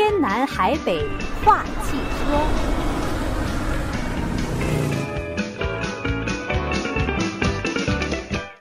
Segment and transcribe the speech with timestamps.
[0.00, 1.04] 天南海北
[1.44, 2.38] 话汽车。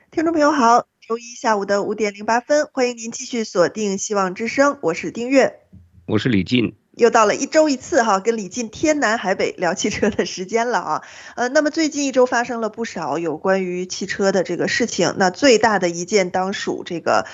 [0.10, 5.60] 听众朋友好，周一下午的五点零八分，欢迎您继续锁定希望之声，我是丁月，
[6.08, 6.76] 我是李进。
[6.94, 11.04] 又到了一周一次哈，跟李进天南海北聊汽车的时间了啊。
[11.36, 17.28] 呃，那么最近一周发生了不少有关于汽车的这个事情，那最大的一件当属这个，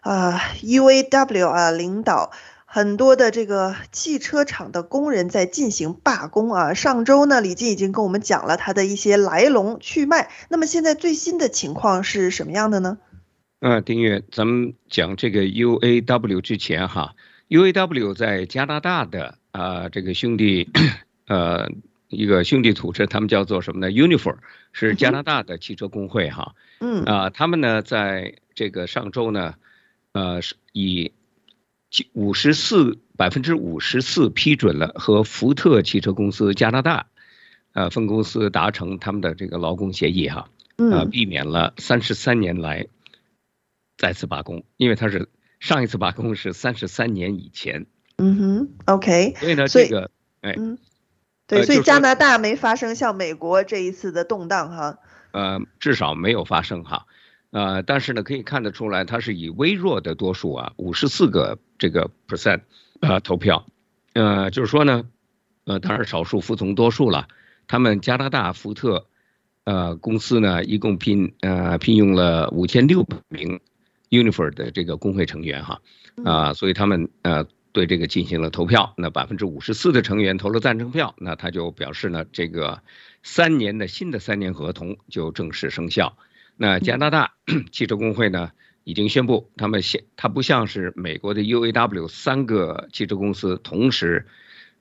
[0.00, 2.30] 呃，UAW 啊，领导
[2.72, 6.72] 很多的这个汽车厂的工人在进行罢工啊。
[6.72, 10.30] 上周呢，李静已经跟我们讲了他的一些来龙去脉。
[10.48, 12.98] 那么现在最新的情况是什么样的呢？
[13.58, 17.16] 嗯、呃，丁月，咱们讲这个 UAW 之前哈。
[17.48, 20.70] UAW 在加拿大的啊、呃，这个兄弟，
[21.26, 21.68] 呃，
[22.06, 24.36] 一个兄弟组织，他们叫做什么呢？Unifor
[24.70, 26.54] 是加拿大的汽车工会哈。
[26.78, 27.02] 嗯。
[27.02, 29.54] 啊、呃，他们呢，在这个上周呢，
[30.12, 31.10] 呃，是以
[32.12, 37.06] 五十四百分之五十四批准了和福特汽车公司加拿大
[37.72, 40.48] 呃分公司达成他们的这个劳工协议哈。
[40.76, 41.04] 啊、呃。
[41.06, 42.86] 避免了三十三年来
[43.96, 45.28] 再次罢工，因为他是。
[45.60, 47.84] 上一次罢工是三十三年以前。
[48.16, 49.34] 嗯哼，OK。
[49.36, 50.78] 所以呢，这个，哎，嗯，
[51.46, 54.98] 对，所以加拿大没发生像美国这一次的动荡哈。
[55.32, 57.04] 呃，至少没有发生哈。
[57.50, 62.60] 呃，但是呢，可以看得出来，它是以微弱的多数啊，五十四个这个 percent
[63.00, 63.66] 呃投票。
[64.14, 65.04] 呃，就是说呢，
[65.64, 67.28] 呃，当然少数服从多数了。
[67.66, 69.06] 他们加拿大福特
[69.64, 73.60] 呃公司呢，一共聘呃聘用了五千六百名。
[74.10, 75.80] Unifor 的这个工会成员哈，
[76.24, 82.82] 啊，所以他们呃对这个进行了投票，那百分之五十四的成员投了赞成票，那他就表示呢，这个
[83.22, 86.18] 三年的新的三年合同就正式生效。
[86.60, 87.32] 那加拿大
[87.72, 88.50] 汽车工会呢
[88.84, 94.26] 已经宣布，他们现它不像是美国的 UAW 三个汽车公司同时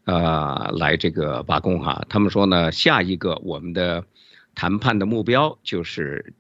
[0.03, 4.03] 呃来这个罢工哈，他们说呢，下一个我们的
[4.55, 6.33] 谈判的目标就是。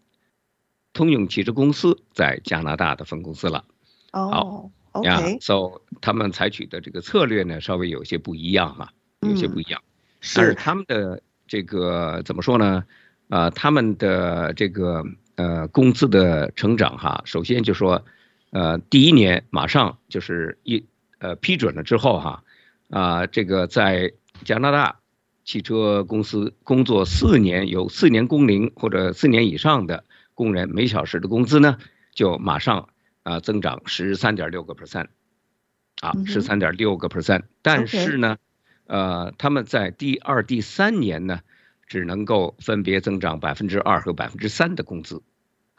[0.91, 3.63] 通用汽车公司在加拿大的分公司了。
[4.11, 9.81] 哦、oh,，OK，so、yeah, 他们采取的这个策略呢，稍微有些不一样哈，有些不一样。
[9.85, 12.83] 嗯、但是他们的这个怎么说呢？
[13.29, 15.05] 啊、呃，他们的这个
[15.39, 18.03] 呃工资的成长哈，首先就说，
[18.49, 20.85] 呃，第一年马上就是一
[21.19, 22.43] 呃批准了之后哈，
[22.89, 24.11] 啊、呃，这个在
[24.43, 24.99] 加拿大
[25.45, 30.03] 汽车公司工作四年有四年工龄或者四年以上的。
[30.39, 31.77] 工人每小时的工资呢，
[32.13, 32.87] 就马上
[33.23, 35.07] 啊增长十三点六个 percent，
[35.99, 38.37] 啊十三点六个 percent，但是呢，
[38.87, 41.41] 呃他们在第二、第三年呢，
[41.87, 45.21] 只能够分别增长百分之二和百分之三的工资，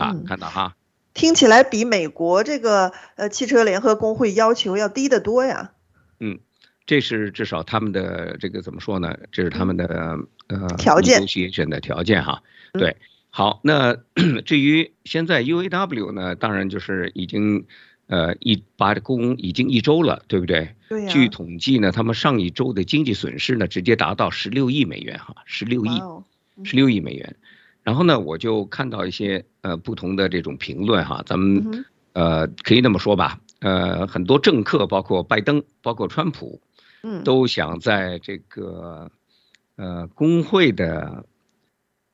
[0.01, 0.77] 啊看到哈，
[1.15, 5.73] 听起来比美国这个呃汽车联合工会要求要低得多呀。
[6.19, 6.39] 嗯，
[6.87, 9.17] 这是至少他们的这个怎么说呢？
[9.33, 10.19] 这是他们的
[10.49, 12.97] 呃条件选的条件哈，对。
[13.33, 13.97] 好，那
[14.45, 17.65] 至于现在 UAW 呢，当然就是已经，
[18.09, 20.75] 呃，一罢工已经一周了，对不对？
[20.89, 21.09] 对呀。
[21.09, 26.03] 据统计呢，他们上一周的经济损失呢，直接达到十六亿美元，哈，十六亿，
[26.65, 27.37] 十六亿美元。
[27.83, 36.61] 然后呢，我就看到一些呃不同的这种评论哈，咱们呃可以那么说吧，呃，很多政客，包括拜登，包括川普，
[37.03, 39.11] 嗯，都想在这个
[39.77, 41.25] 呃工会的。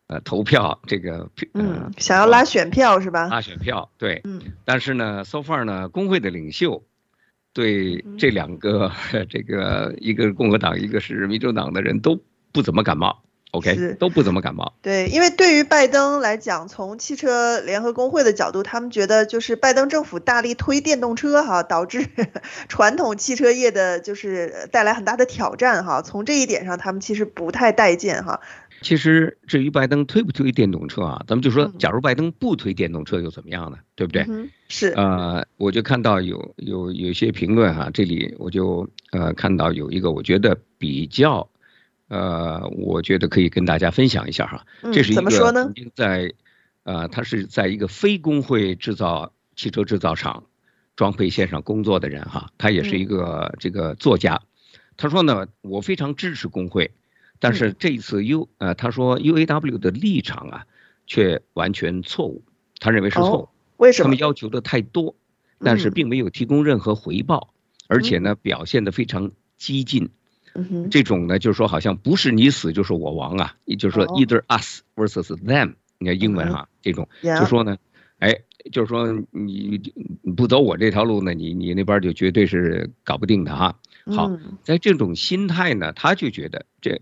[0.09, 3.27] 呃，投票这个，呃、嗯，想要拉选票是吧？
[3.27, 6.81] 拉选票，对，嗯，但是呢，so far 呢，工会的领袖
[7.53, 12.23] 对这两个、 嗯、这个一个共和党，一个是民主党的人都
[12.53, 13.21] 不怎么感冒
[13.53, 14.75] ，OK，都不怎么感冒。
[14.83, 22.07] 对，因为对于拜登来讲，从汽车联合工会的角度，他们觉得就是拜登政府大力推电动车哈，导致
[22.69, 26.03] 传统汽车业的就是带来很大的挑战哈。
[26.03, 28.41] 从这一点上，他们其实不太待见哈。
[28.83, 33.79] 其实，至于拜登推不推电动车啊，咱们就说，假如拜登不推电动车又怎么样呢？
[33.95, 34.27] 对不对？
[34.29, 34.89] 嗯、是。
[34.91, 41.49] 呃，我就看到有有有些评论哈，这里我就呃看到有一个我觉得比较，
[42.09, 44.67] 呃，我觉得可以跟大家分享一下哈。
[44.93, 46.33] 这是一个曾经在，
[46.85, 50.45] 呃，他是在一个非工会制造汽车制造厂
[50.95, 54.43] 装配线上工作的人哈，他也是一个这个作家，
[54.97, 56.93] 他说呢，我非常支持工会。
[57.39, 60.67] 但是这一次 U 呃，他说 UAW 的立场啊，
[61.07, 62.43] 却完全错误。
[62.79, 63.49] 他认为是错误。
[63.77, 64.05] 为什么？
[64.05, 65.15] 他们要求的太多，
[65.59, 67.53] 但是并没有提供任何回报，
[67.89, 70.09] 而且呢，表现得非常激进。
[70.91, 75.75] 这种呢，就是说好像不是你死就是我亡啊，也就是说 either us versus them。
[75.99, 77.77] 你看英文哈，这种就说呢，
[78.19, 78.35] 哎，
[78.71, 79.81] 就是说你
[80.37, 83.79] 不走我这条路呢，你你那边就绝对是搞不定的哈。
[84.15, 84.31] 好，
[84.63, 87.01] 在这种心态呢，他就觉得这，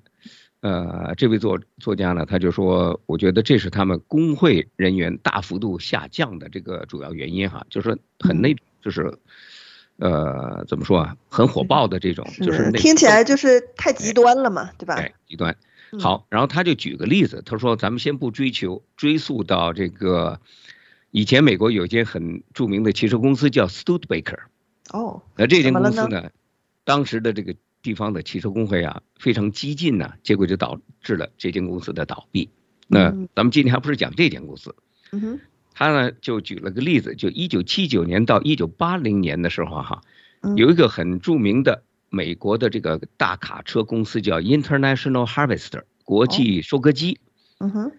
[0.60, 9.18] 呃，这位作作家呢，他就说，我觉得这是他们工会人员大幅度下降的这个主要原因哈，就是说很那就是。
[9.98, 11.16] 呃，怎么说啊？
[11.28, 14.96] 很火爆的这种，是就是听起来就是太极端了嘛，对吧？
[14.96, 15.56] 对，极端。
[16.00, 20.40] 好，然后他就举个例子，他说：“咱们先不追求追溯到这个
[21.12, 24.40] 以前美国有一间很著名的汽车公司叫 Studebaker。
[24.90, 26.30] 哦，那这间公司呢，
[26.84, 32.50] 当时的这个地方的汽车工会啊非常激进呢，结果就导致了这间公司的倒闭。
[32.88, 34.74] 那咱们今天还不是讲这间公司？
[35.12, 35.40] 嗯哼。
[35.74, 40.00] 他呢就举了个例子，就一九七九年到一九八零年的时候哈，
[40.56, 47.18] 有一个很著名的美国的这个大卡车公司叫 International Harvester 国际收割机。
[47.58, 47.92] 嗯哼。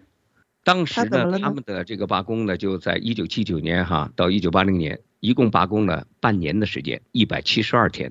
[0.64, 8.10] 当时呢，他们的这个罢工呢，就在一九七九年哈到一九八零年，一共罢工了半年的时间，一百七十二天。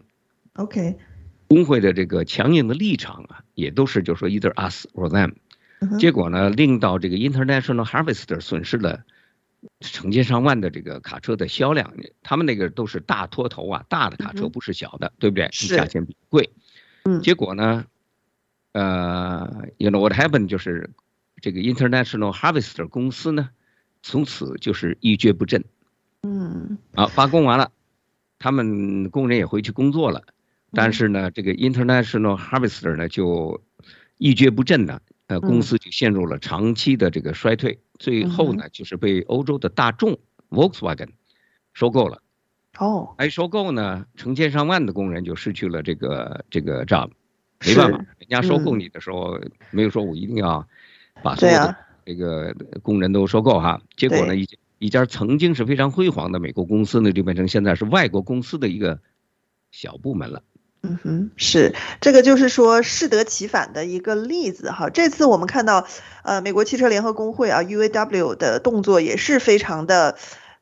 [0.54, 0.96] OK。
[1.48, 5.34] 工会的这个强硬的立场啊，也都是就说 either us or them。
[6.00, 9.04] 结果呢，令到这个 International Harvester 损失了。
[9.80, 15.50] 成千上万的这个卡车的销量，他们那个都是大拖头啊，大的卡车不是小的，对不对？
[15.52, 15.76] 是。
[15.76, 16.50] 价钱比贵。
[17.04, 17.22] 嗯。
[17.22, 17.86] 结果呢，
[18.74, 20.48] 呃，you know what happened？
[20.48, 20.90] 就是
[21.42, 23.50] 这个 International Harvester 公司呢，
[24.02, 25.64] 从此就是一蹶不振。
[26.24, 26.78] 嗯。
[26.94, 27.72] 啊，罢工完了，
[28.40, 30.24] 他们工人也回去工作了，
[30.72, 33.62] 但是呢，这个 International Harvester 呢就
[34.18, 35.02] 一蹶不振呢。
[35.28, 40.18] 呃，公司就陷入了长期的这个衰退，最后呢，就是被欧洲的大众
[40.50, 41.10] Volkswagen
[41.74, 42.22] 收购了。
[42.78, 47.10] 哦，哎，收购呢，成千上万的工人就失去了这个这个 job，
[47.66, 49.40] 没办法，人家收购你的时候
[49.72, 50.68] 没有说我一定要
[51.24, 51.76] 把所有的。
[52.06, 52.54] 这个
[52.84, 54.46] 工人都收购哈，结果呢，一
[54.78, 59.00] 一家曾经是非常辉煌的美国公司呢，就变成现在是外国公司的一个
[59.72, 60.44] 小部门了。
[60.88, 64.90] 嗯哼，是这个就是说适得其反的一个例子哈。
[64.90, 65.88] 这次我们看到，
[66.24, 70.16] 呃，美国汽车联合工会啊 （UAW） 的动作也是非常的，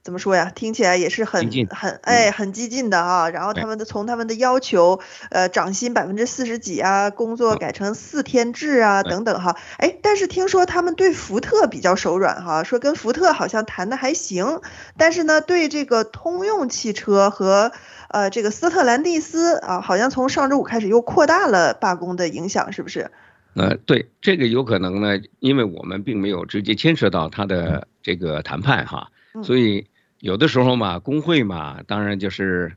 [0.04, 0.52] 怎么说呀？
[0.54, 3.30] 听起来也是很很哎很激进的啊。
[3.30, 5.00] 然后他们的从他们的要求，
[5.30, 9.56] 呃，涨薪百分之四十几啊，工作改成四天制啊等等哈。
[9.78, 14.62] 哎，但是听说他们对福特比较手软哈，说跟福特好像谈的还行，
[14.98, 17.72] 但是呢，对这个通用汽车和
[18.14, 23.10] 呃，这个斯特兰蒂斯啊，好像从上周五开始又扩大了罢工的影响，是不是？
[23.56, 29.10] 呃，对，这个有可能呢，因为我们并没有直接牵涉到他的这个谈判哈，
[29.44, 29.88] 所以
[30.20, 32.74] 有的时候嘛，工会嘛，当然就是，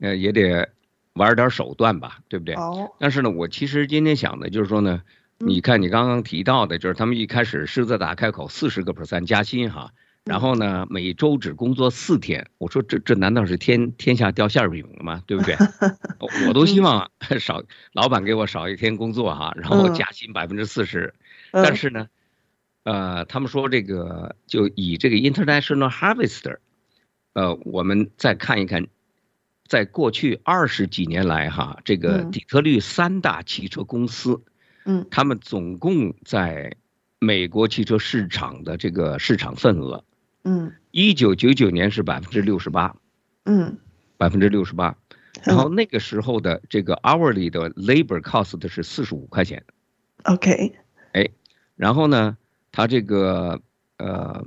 [0.00, 0.70] 呃，也得
[1.12, 2.54] 玩点手段吧，对不对？
[2.54, 2.90] 哦。
[2.98, 5.02] 但是呢，我其实今天想的就是说呢，
[5.36, 9.90] 你看你刚刚提到的，就是他们一开始狮子大开口四十个 percent 加薪哈。
[10.28, 12.50] 然后呢，每周只工作四天。
[12.58, 15.22] 我说这这难道是天天下掉馅饼了吗？
[15.26, 15.56] 对不对？
[16.46, 17.10] 我都希望
[17.40, 21.14] 少老板给我少一天工作哈，然后加薪百分之四十。
[21.50, 22.08] 但是呢，
[22.84, 26.58] 呃，他们说这个就以这个 International Harvester，
[27.32, 28.86] 呃，我们再看一看，
[29.66, 34.42] 在过去二十几年来哈，这个底特律三大汽车公司，
[34.84, 36.76] 嗯，他们总共在
[37.18, 40.04] 美国汽车市场的这个市场份额。
[40.48, 42.96] 嗯，一九九九年是百分之六十八，
[43.44, 43.76] 嗯，
[44.16, 44.96] 百分之六十八，
[45.44, 49.62] 然后那个时候的这个 hourly 的 labor cost 是四十五块钱
[50.24, 50.72] ，OK，
[51.12, 51.28] 哎，
[51.76, 52.38] 然后呢，
[52.72, 53.60] 他这个
[53.98, 54.46] 呃，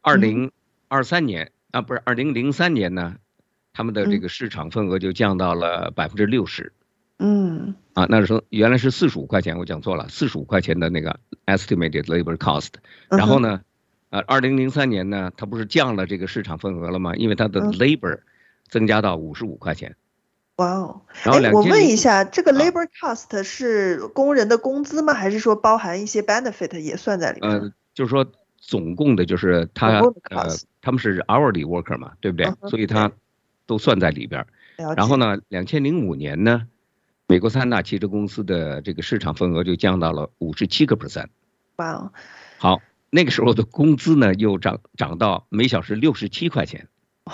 [0.00, 0.52] 二零
[0.86, 3.16] 二三年啊，不是二零零三年呢，
[3.72, 6.72] 他们的这个市场份额就降到了百分之六十，
[7.18, 12.68] 嗯，啊，那时候原来是四十五块钱，我讲错了，四十五块钱的那个 estimated labor cost，
[13.10, 13.62] 然后呢。
[14.16, 17.14] 呃，二零零三年呢，它不是降了这个市场份额了吗？
[17.16, 18.20] 因为它的 labor
[18.66, 19.94] 增加到五十五块钱。
[20.56, 21.02] 哇哦！
[21.22, 25.12] 然后，我问一下，这个 labor cost 是工人的工资吗？
[25.12, 27.50] 还是说包含一些 benefit 也算在里面？
[27.50, 28.26] 呃，就是说
[28.58, 32.50] 总共的就是他呃，他们是 hourly worker 嘛，对不对？
[32.70, 33.12] 所以它
[33.66, 34.46] 都算在里边。
[34.96, 36.66] 然后呢，两千零五年呢，
[37.26, 41.26] 美国三大汽车公司的这个市场份额就降到了五十七个 percent。
[41.76, 42.12] 哇哦！
[42.56, 42.80] 好。
[43.16, 46.86] 那个时候的工资呢，又涨涨到每小时六十七块钱。
[47.24, 47.32] 哇，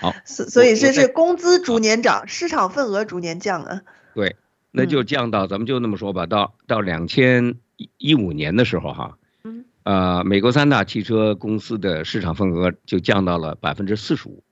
[0.00, 3.82] 好，所所以这是工资逐年涨，市场份额逐年降啊。
[4.14, 4.36] 对，
[4.70, 7.56] 那就降到咱们就那么说吧，到到两千
[7.98, 14.44] 一五年的时候哈，嗯，呃，美国三大汽车公司的市场份额就降到了百分之四十五，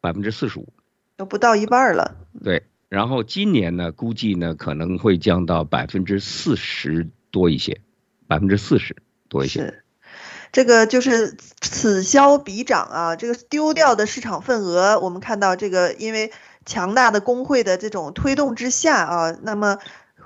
[0.00, 0.72] 百分之四十五，
[1.18, 2.16] 都不到一半了。
[2.42, 7.82] 对，然后今年呢，估计呢可能会降到百分之四十多一些。
[8.26, 8.96] 百分之四十
[9.28, 9.82] 多一些。
[10.52, 16.32] 这个就是此消彼长啊，这个丢掉的市场份额，我们看到这个因为
[16.64, 19.78] 强大的工会的这种推动之下啊，那么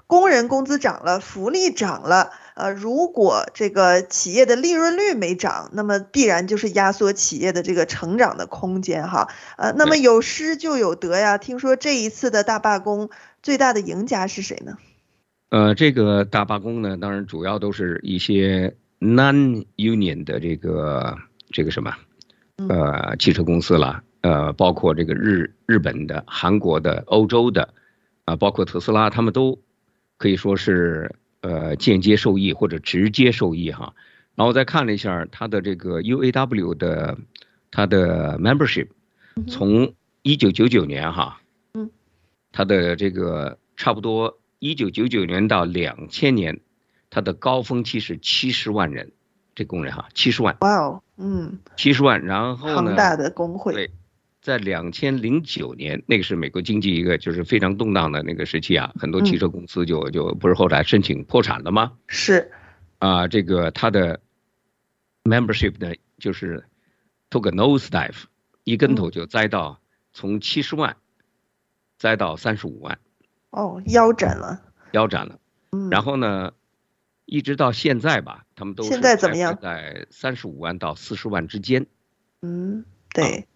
[0.07, 2.30] 工人工资涨了，福利涨了。
[2.54, 9.28] 呃，如果这个企业的利润率没涨，那么必然就是压缩企业的这个成长的空间哈。
[9.57, 11.38] 呃，那么有失就有得呀。
[11.38, 13.09] 听说这一次的大罢工，
[13.42, 14.76] 最大的赢家是谁呢？
[15.50, 21.16] 呃，这个大罢工呢，当然主要都是一些 non-union 的这个
[21.50, 21.95] 这个什么，
[22.69, 27.62] 呃，汽车公司啦，呃，包括这个日日本的、韩国的、欧洲的，
[28.25, 29.61] 啊、呃，包括特斯拉，他们都
[30.16, 31.14] 可以说是。
[31.42, 33.95] 呃，间接受益或者直接受益哈，
[34.35, 37.16] 然后我再看了一下它的这个 UAW 的
[37.71, 38.88] 它的 membership，
[39.49, 41.40] 从一九九九年哈，
[41.73, 41.88] 嗯，
[42.52, 46.61] 它的这个差不多一九九九年到两千年，
[47.11, 49.11] 它的高峰期是七十万人，
[49.57, 53.90] 这工人哈，七十万，哇哦，嗯，七十万，然后呢，庞大的工会，对。
[54.43, 61.93] 在两千零九年，那个是美国经济一个就是非常动荡的那个时期啊，很多汽车公司就就不是后来申请破产了吗？
[62.07, 62.50] 是，
[63.00, 64.19] 啊，这个它的
[65.25, 66.64] membership 呢，就是
[67.29, 68.23] took a nosedive，
[68.64, 69.79] 一跟头就栽到
[70.14, 70.97] 从七十万，
[71.99, 72.99] 栽到三十五万。
[73.50, 74.61] 哦，腰斩了。
[74.92, 75.38] 腰斩了。
[75.73, 75.90] 嗯。
[75.90, 76.52] 然后呢，
[77.26, 79.59] 一直到现在吧，他们都现在怎么样？
[79.61, 81.87] 在三十五万到四十万之间。
[82.42, 83.47] 嗯，对。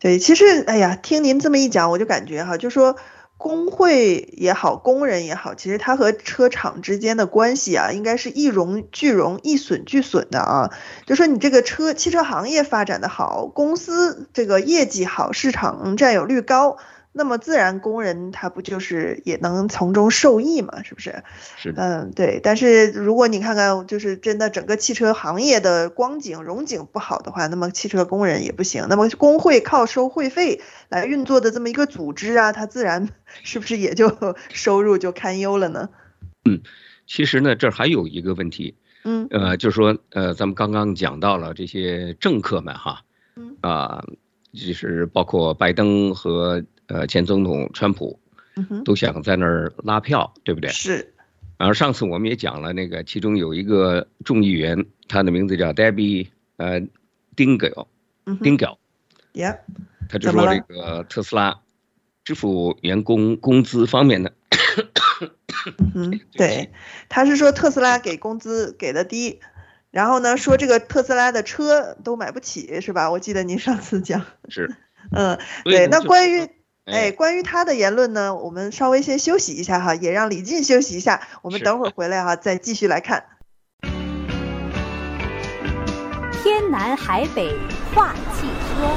[0.00, 2.96] 对，其实，哎呀，听您这么一讲，我就感觉哈，就说
[3.36, 10.70] 工会也好，工人也好，其实他和车厂之间的关系啊，应该是一荣俱荣、一损俱损的啊。
[11.04, 16.76] 就说你这个车汽车行业发展的好，公司这个业绩好，市场占有率高。
[17.18, 20.84] 那么自然，工人他不就是也能从中受益嘛？
[20.84, 21.24] 是不是？
[21.56, 21.82] 是的。
[21.82, 22.38] 嗯，对。
[22.40, 28.86] 但是如果你看看，就是真的整个汽车行业的光景荣景不好的话，那么汽车工人也不行。
[28.88, 33.08] 那么工会靠收会费来运作的这么一个组织啊，它自然
[33.42, 34.16] 是不是也就
[34.48, 35.88] 收入就堪忧了呢？
[36.44, 36.60] 嗯，
[37.06, 38.76] 其实呢，这还有一个问题。
[39.02, 39.26] 嗯。
[39.30, 43.02] 呃，就是说，呃，咱们刚刚讲到了这些政客们哈。
[43.34, 43.56] 嗯。
[43.60, 44.04] 啊，
[44.52, 46.62] 就是包括拜登和。
[46.88, 48.18] 呃，前总统川普
[48.84, 50.70] 都想在那儿拉票，嗯、对不对？
[50.70, 51.14] 是。
[51.58, 56.80] 然后上次我们也讲了，那个其中有一个众议员，他的名字叫 Debbie 呃
[57.36, 58.78] Dingell，Dingell，
[59.32, 59.60] 耶。
[60.08, 61.60] 他就说这个特斯拉
[62.24, 64.32] 支付员工工资方面的。
[65.94, 66.70] 嗯，对，
[67.08, 69.40] 他是说特斯拉给工资给的低，
[69.90, 73.10] 然后呢说这个特斯拉的车都买不起，是吧？
[73.10, 74.24] 我记得您上次讲。
[74.48, 74.74] 是。
[75.10, 76.48] 嗯，对，那关于。
[76.90, 81.28] 哎，关于他的言论呢，我们稍微先休息一下哈，也让李进休息一下。
[81.42, 83.24] 我们等会儿回来哈，再继续来看。
[86.42, 87.52] 天南海北
[87.94, 88.88] 话汽车，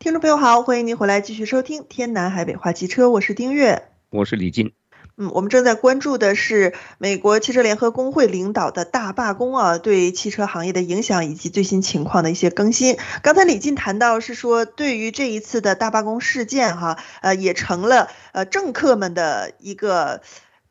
[0.00, 4.79] 听众朋友好，欢迎您回来继续收听天南海北话汽车，我是丁月，我是李进。
[5.22, 12.96] 嗯，我们正在关注的是美国汽车联合工会领导的大罢工啊，对汽车行业的影响以及最新情况的一些更新。
[13.22, 20.22] 刚才李进谈到是说，对于这一次的大罢工事件哈，呃，也成了呃政客们的一个。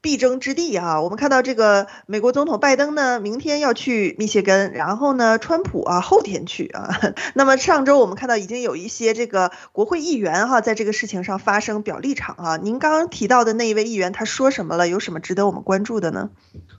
[0.02, 1.02] 必争之地啊！
[1.02, 6.90] 我们看到这个美国总统拜登呢，明天要去密歇根，然后呢，川普啊后天去啊。
[7.36, 12.58] 那么上周我们看到已经有一些这个国会议员哈，在这个事情上发声表立场啊。
[12.58, 14.88] 您刚刚提到的那一位议员他说什么了？
[14.88, 16.30] 有什么值得我们关注的呢？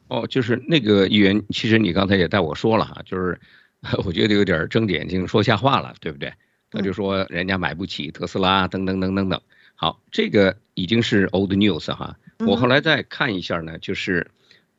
[0.09, 3.39] 哦，就是那个议员，其实你刚才也带我说了哈，就是
[4.05, 6.33] 我觉得有点睁着眼睛说瞎话了，对不对？
[6.71, 9.41] 他就说人家买不起特斯拉，等等等等等。
[9.75, 12.17] 好，这个已经是 old news 哈。
[12.47, 14.31] 我后来再看一下呢，就是，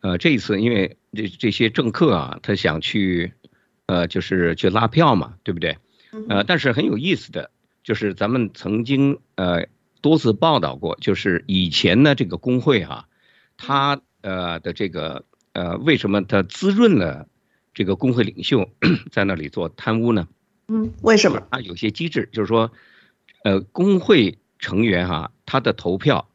[0.01, 3.33] 呃，这一次因为这这些政客啊，他想去，
[3.85, 5.77] 呃，就是去拉票嘛，对不对？
[6.27, 7.51] 呃，但是很有意思的，
[7.83, 9.67] 就是咱们曾经呃
[10.01, 13.05] 多次报道过，就是以前呢这个工会哈、啊，
[13.57, 17.27] 他呃的这个呃为什么他滋润了
[17.73, 18.69] 这个工会领袖
[19.11, 20.27] 在那里做贪污呢？
[20.67, 21.47] 嗯，为什么？
[21.51, 22.71] 他有些机制，就是说，
[23.43, 26.27] 呃，工会成员哈、啊，他的投票。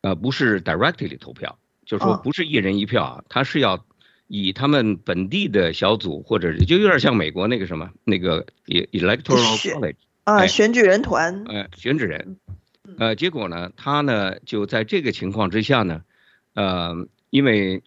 [0.00, 3.84] 呃，不是 directly 投票，就是说不是一人一票啊，他是要
[4.28, 12.38] 以他们本地的小组，或者是就有点像美国那个什么那个 electoral college 啊，选举人团，呃，选举人，
[12.96, 16.02] 呃，结果呢，他呢就在这个情况之下呢，
[16.54, 17.82] 呃，因为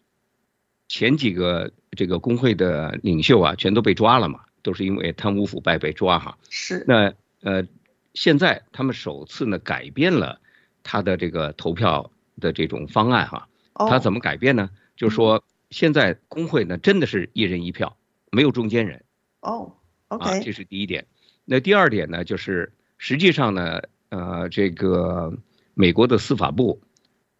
[0.88, 7.66] 前几个这个工会的领袖啊，全都被抓了嘛，都是因为贪污腐败被抓哈，是，那呃，
[8.12, 10.40] 现在他们首次呢改变了。
[10.82, 12.10] 他的这个投票
[12.40, 14.70] 的这种方案哈，他怎么改变呢？
[14.96, 17.96] 就是说现在工会呢真的是一人一票，
[18.30, 19.04] 没有中间人。
[19.40, 19.74] 哦
[20.08, 21.06] ，OK，啊，这是第一点。
[21.44, 25.36] 那第二点呢，就是实际上呢，呃，这个
[25.74, 26.80] 美国的司法部，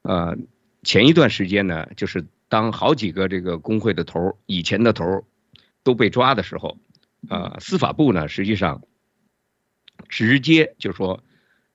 [0.03, 0.37] 呃，
[0.83, 5.25] 前一段时间呢，就是当好几个这个工会的头，以前的头
[5.85, 6.77] 都被抓的时候，
[7.29, 8.83] 呃，司法部呢，实际上
[10.09, 11.23] 直接就说，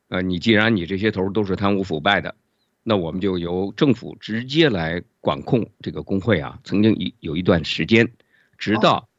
[0.09, 2.35] 呃，你既然你这些头都是贪污腐败的，
[2.83, 6.59] 那我们就由政府直接来管控这个工会啊。
[6.63, 8.11] 曾经一有一段时间，
[8.57, 9.09] 直到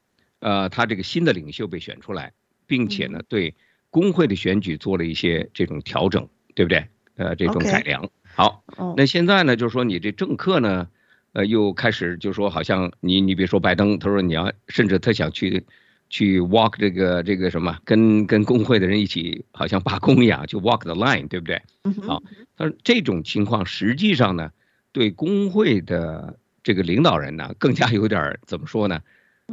[0.41, 2.33] 呃，他这个新的领袖被选出来。
[2.71, 3.55] 并且呢，对
[3.89, 6.87] 工会的选举做了一些这种调整，对不对？
[7.17, 8.11] 呃，这种改良。
[8.35, 8.63] 好，
[8.95, 10.87] 那现在呢，就是说你这政客呢，
[11.33, 15.65] 呃，又开始就是说，好像你你比如说拜登，他说你要，甚至他想去
[16.11, 21.61] 去 walk 这个这个什么，跟跟工会的人一起，好像罢工一样，就 walk the line，对不对？
[22.07, 22.23] 好，
[22.57, 24.51] 但是这种情况实际上呢，
[24.93, 29.01] 对工会的这个领导人呢，更加有点怎么说呢？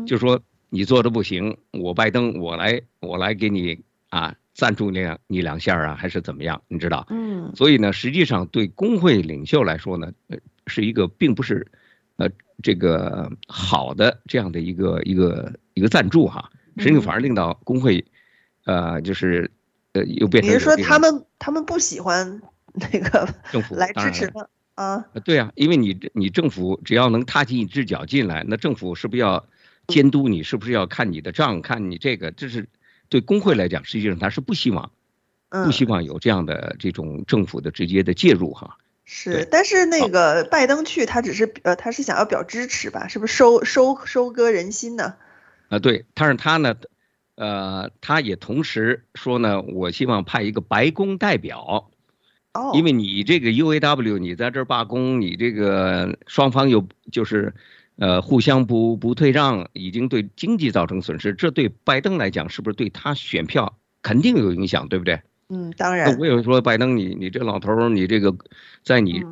[0.05, 0.41] 就是说。
[0.69, 6.61] 你做的不行，我拜登，我来，我来给你啊赞助你两你两下啊，还是怎么样？
[6.67, 7.05] 你知道？
[7.11, 7.53] 嗯。
[7.55, 11.65] 所以呢，实际上对工会领袖来说呢，呃，是一个并不是，
[12.17, 12.29] 呃，
[12.63, 18.05] 这个好的这样的一个一个一个赞助哈，实际上反而令到工会，
[18.65, 19.49] 呃，就是
[19.93, 20.53] 呃又变成。
[20.53, 22.41] 你是说他们他们不喜欢
[22.73, 24.47] 那个政府来支持吗？
[24.75, 25.05] 啊。
[25.23, 29.45] 对啊，因为你你政府只要能踏进一只脚进来，那政府是不是要？
[29.87, 32.67] 监督你是不是要看你的账，看你这个，这是
[33.07, 34.89] 对工会来讲，实际上他是不希望，
[35.63, 38.79] 不希望有这样的这种政府的直接的介入哈。
[39.05, 43.07] 是，但是那个拜登去，他只是呃，他是想要表支持吧？
[43.07, 45.15] 是不是收收收割人心呢？
[45.69, 46.75] 啊，对，但是他呢，
[47.35, 51.89] 呃，他也同时说呢，我希望派一个白宫代表，
[52.53, 57.53] 哦，因为你这个 UAW 你在这儿罢工，你这个双方又就是。
[57.97, 65.21] 呃，互相不不退让，已经对经济造成损失，这对拜登来讲，是不是对他选票肯定有影响，对不对？
[65.49, 66.17] 嗯，当然。
[66.17, 68.35] 我有说拜登你，你你这老头儿，你这个
[68.83, 69.23] 在你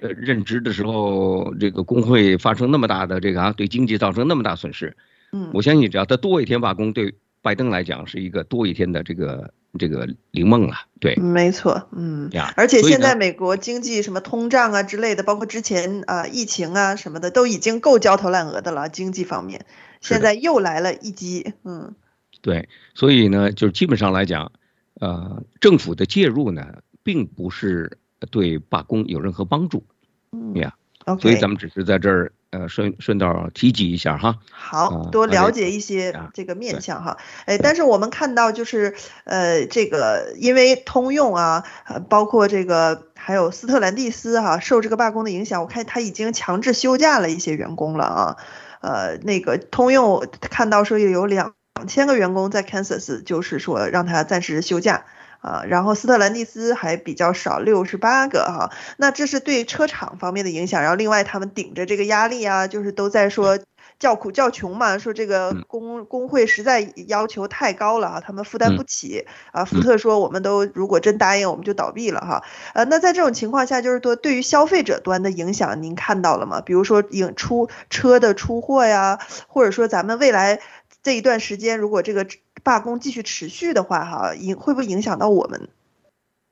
[0.00, 4.96] 呃任职的时候，这个工会发生那么大的这个啊，对经济造成那么大损失，
[5.32, 9.52] 嗯，我相信只要他多一天罢工，对拜登来讲是一个多一天的这个。
[9.78, 19.66] 这个灵梦了，对，没错，嗯，而且现在美国经济什么通胀啊之类的，包括之前啊疫情啊什么的，都已经够焦头烂额的了，经济方面，
[20.00, 21.94] 现在又来了一击，嗯，
[22.40, 24.52] 对，所以呢，就是基本上来讲，
[25.00, 26.66] 呃，政府的介入呢，
[27.02, 27.98] 并不是
[28.30, 29.84] 对罢工有任何帮助，
[30.32, 30.74] 嗯呀。
[31.20, 32.32] 所以咱们只是在这儿。
[32.50, 41.62] 呃，顺顺道提及一下哈，好多了解一些这个面相哈，哎，但是我们看到就是呃，这个因为通用啊，
[42.08, 48.36] 包括这个还有斯特兰蒂斯哈，受这个罢工的影响，我看他已经强制休假了一些员工了啊，
[48.80, 51.52] 呃，那个通用看到说有两
[51.86, 55.04] 千个员工在 Kansas，就是说让他暂时休假。
[55.40, 60.82] 啊，然后斯特兰蒂斯还比较少，六十八个哈，那这是对车厂方面的影响。
[60.82, 63.56] 然后另外他们顶着这个压力啊，就是都在说
[64.00, 69.64] 叫苦叫穷嘛，说这个工工会实在要求太高了啊，他们负担不起啊。
[69.64, 72.42] 福特说我们都如果真答应，我们就倒闭了哈。
[72.74, 76.60] 呃，那在这种情况下，就是说对于消费者端的影响，您看到了吗？
[76.60, 80.58] 比如说影出车的出货呀，或者说咱们未来
[81.02, 82.26] 这一段时间，如果这个。
[82.64, 85.68] 罢工继续持续的话，哈，影会不会影响到我们？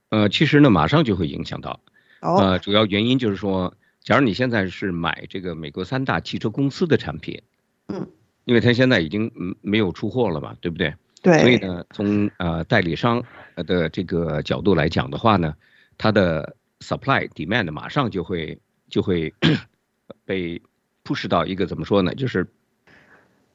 [0.08, 1.80] 呃，其实呢，马上就会影响到。
[2.20, 2.36] 哦。
[2.36, 7.42] 呃，主要原因就是说，假如你现在是买这个美国三大汽车公司的产品，
[7.88, 8.08] 嗯，
[8.44, 10.94] 因为它现在已经嗯没有出货了嘛，对不对？
[11.22, 11.40] 对。
[11.40, 13.22] 所以呢，从呃代理商
[13.56, 15.54] 的这个角度来讲的话呢，
[15.98, 19.34] 它的 supply demand 马上就会就会
[20.24, 20.62] 被
[21.04, 22.14] push 到一个怎么说呢？
[22.14, 22.46] 就是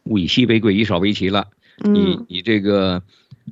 [0.03, 1.47] 物以稀为贵，以少为奇了。
[1.77, 3.01] 你你这个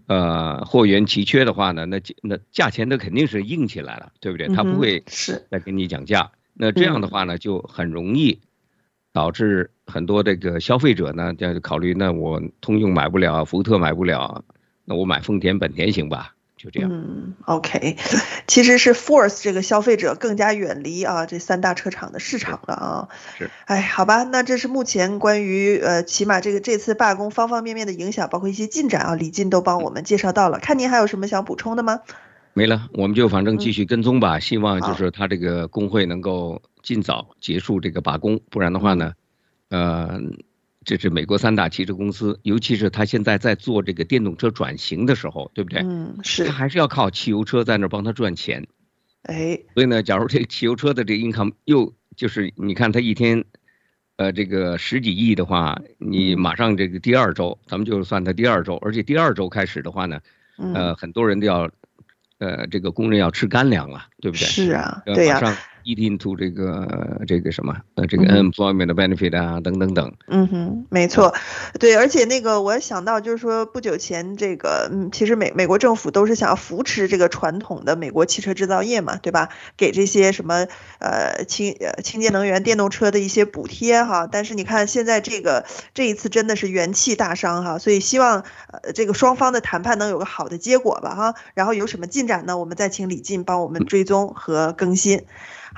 [0.07, 4.47] 呃货源奇缺的话呢，那那价钱它肯定是硬起来了，对不对？
[4.47, 6.31] 他不会是再跟你讲价。
[6.53, 8.39] 那这样的话呢，就很容易
[9.13, 14.43] 导致很多这个消费者呢，就考虑，那我通用买不了，福特买不了，
[14.85, 16.35] 那我买丰田、本田行吧。
[16.61, 16.91] 就这样。
[16.91, 17.95] 嗯，OK，
[18.45, 23.07] 其实是 force 这个消费者更加远离啊这三大车厂的市场了啊。
[23.37, 23.49] 是。
[23.63, 30.59] 哎，好吧，那这是目前关于呃，起码这个这次罢工方方面面的影响，包括一些进展啊，李进都帮我们介绍到了。
[30.59, 32.01] 看您还有什么想补充的吗？
[32.53, 34.37] 没了，我们就反正继续跟踪吧。
[34.37, 39.13] 嗯、希望就是他这个工会能够尽早结束这个罢工，不然的话呢，
[39.69, 40.19] 呃。
[40.97, 45.81] 这是美国三大汽车公司，尤其是他现在在做这个电动车转型的时候，对不对？
[45.81, 46.45] 嗯，是。
[46.45, 48.65] 他还是要靠汽油车在那儿帮他赚钱。
[49.21, 53.45] 哎，所以呢，假如这个汽油车的这个 income 又就是你看它一天，
[54.15, 60.19] 呃，这个十几亿的话，你马上这个第二周，咱们就算它第二周，而且第二周开始的话呢，
[60.57, 61.69] 呃，很多人都要，
[62.39, 64.47] 呃，这个工人要吃干粮了，对不对？
[64.47, 65.39] 是啊，对呀。
[65.83, 70.13] Eat into 这个这个什么呃这个 unemployment benefit 啊等等等。
[70.27, 71.33] 嗯哼，没错，
[71.79, 79.49] 对，而且那个我想到就是说不久前这个嗯，其实美美国政府都是想要扶持这个传统的美国汽车制造业嘛，对吧？
[79.77, 80.67] 给这些什么
[80.99, 84.27] 呃清呃清洁能源电动车的一些补贴哈。
[84.31, 91.35] 但是你看现在这个这一次真的是元气大伤哈，所以希望呃这个双方的谈判能有个好的结果吧哈。
[91.53, 92.57] 然后有什么进展呢？
[92.57, 95.23] 我们再请李进帮我们追踪和更新。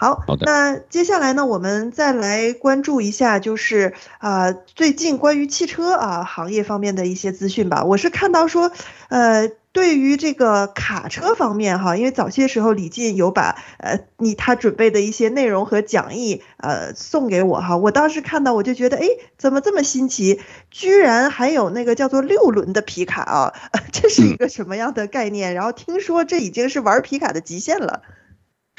[0.02, 0.48] 好，好的。
[0.48, 7.84] 那接下来呢，我们再来关注一下，就是啊、呃，最近关于汽车啊行业方面的一些资讯吧。
[7.84, 8.72] 我是看到说，
[9.10, 19.06] 呃，对于这个卡车方面哈，因为早些时候李进有把呃你他准备的一些内容和讲义呃送给我哈，我当时看到我就觉得，哎，
[19.38, 20.42] 怎么这么新奇？
[20.72, 23.54] 居然还有那个叫做六轮的皮卡啊，
[23.94, 25.54] 这是一个什么样的概念？
[25.54, 28.02] 嗯、然后听说这已经是玩皮卡的极限了。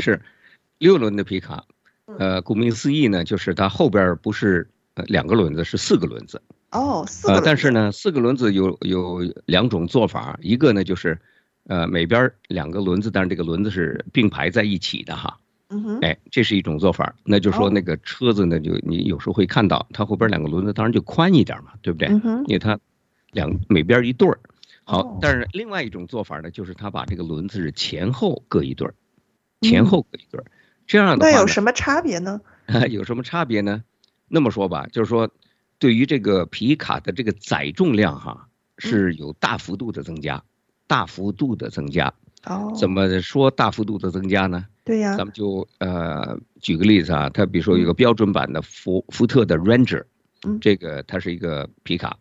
[0.02, 0.20] 是。
[0.82, 1.64] 六轮的皮卡，
[2.18, 6.42] 呃，顾名思义呢，就是它后边不是呃两个轮子，是四个轮子。
[6.72, 7.34] 哦，四个。
[7.34, 11.16] 呃，但是呢，四个轮子有有两种做法，一个呢就是，
[11.68, 15.38] 呃，每边两个轮子，但是这个轮子是并排在一起的哈。
[15.68, 15.98] 嗯哼。
[16.00, 22.08] 哎，这是一种做法，那就是说那个车子呢，就你有时候会看到它后边两个轮子，当然就宽一点嘛，对不对？
[22.08, 22.44] 嗯哼。
[22.48, 22.76] 因为它
[23.30, 24.36] 两每边一对儿。
[24.82, 28.94] 好，但是另外一种做法呢，就是它把这个轮子是前后各一对儿，
[29.60, 30.44] 前后各一对儿。
[30.86, 32.40] 这样的话，那有什么差别呢？
[32.90, 33.82] 有什么差别呢？
[34.28, 35.28] 那么说吧，就是说，
[35.78, 40.42] 对于这个皮卡的这个载重量哈，是有大幅度的增加，嗯、
[40.86, 42.12] 大幅度的增加。
[42.44, 42.72] 哦。
[42.78, 44.64] 怎么说大幅度的增加呢？
[44.84, 45.16] 对呀。
[45.16, 50.04] 咱们就呃举个例子啊，它比如说有个标准版的福福特的 Ranger，
[50.46, 52.16] 嗯，这个它是一个皮卡，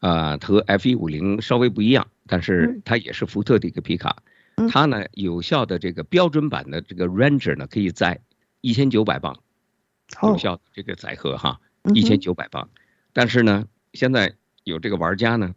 [0.00, 4.16] 啊、呃，它和 F 一五零稍微不一样，但是它也是福特的一个皮卡。
[4.18, 4.22] 嗯
[4.70, 8.20] 它呢，有效的这个标准版的这个 Ranger 呢，可以载
[8.60, 9.38] 一千九百磅，
[10.22, 11.60] 有效的这个载荷哈，
[11.92, 12.68] 一千九百磅。
[13.12, 15.54] 但是呢，现在有这个玩家呢，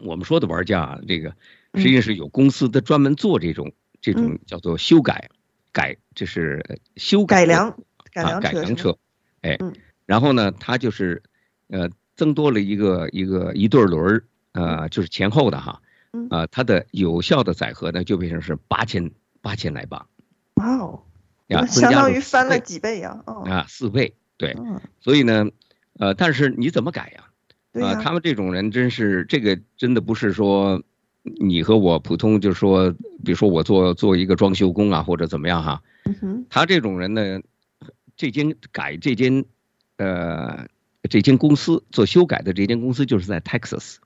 [0.00, 1.36] 我们说的玩家啊，这个
[1.74, 5.30] 实际上是有公司的专门做这种这种叫做修改
[5.72, 7.68] 改，这是修改改良
[8.14, 8.98] 啊改良车，
[9.40, 9.56] 哎，
[10.04, 11.22] 然后呢，它就是
[11.68, 15.80] 呃增多了一个一个一对轮儿，呃，就是前后的哈。
[16.30, 20.06] 啊，它的有效的载荷呢，就变成是八千八千来磅。
[20.54, 21.02] 哇哦，
[21.46, 23.22] 呀，相当于翻了几倍呀！
[23.26, 24.54] 哦，啊，四倍，对。
[25.00, 25.46] 所以呢，
[25.98, 27.82] 呃，但是你怎么改呀？
[27.82, 30.82] 啊，他们这种人真是这个真的不是说
[31.40, 32.90] 你和我普通，就是说，
[33.24, 35.82] 比如说我做做一个装修工啊，或者怎么样哈。
[36.04, 36.44] 嗯。
[36.50, 37.40] 他这种人呢，
[38.16, 39.46] 这间改这间
[39.96, 40.66] 呃
[41.08, 43.96] 这间公司做修改的这间公司就是在 Texas。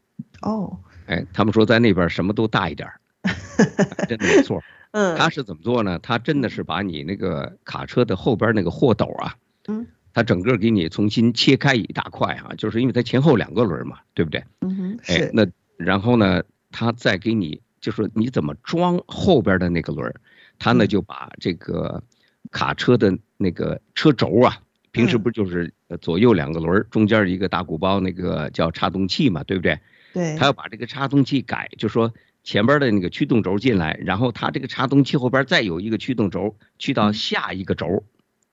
[0.43, 0.79] 哦。
[1.07, 3.01] 哎，他们说在那边什么都大一点儿，
[4.09, 4.63] 真的没错。
[4.93, 5.99] 嗯，他是怎么做呢？
[5.99, 9.37] 他真的是把你那个卡车的后边那个货斗啊，
[9.69, 14.43] 嗯，他整个给你重新切开一大块啊，就是因为它前后两个轮嘛，对不对？
[14.61, 20.11] 嗯哼，哎，那然后呢，他再给你，就是你怎么装后边的那个轮，
[20.59, 22.03] 他呢就把这个
[22.51, 24.57] 卡车的那个车轴啊，
[24.93, 29.79] 平时不就是左右两个轮儿，中间一个大鼓包，那个叫差动器嘛，对不对？
[30.17, 38.03] 对，他要把这个差动器改，就说前边的那个驱动轴进来，然后他这个差动器后边再有一个驱动轴去到下一个轴，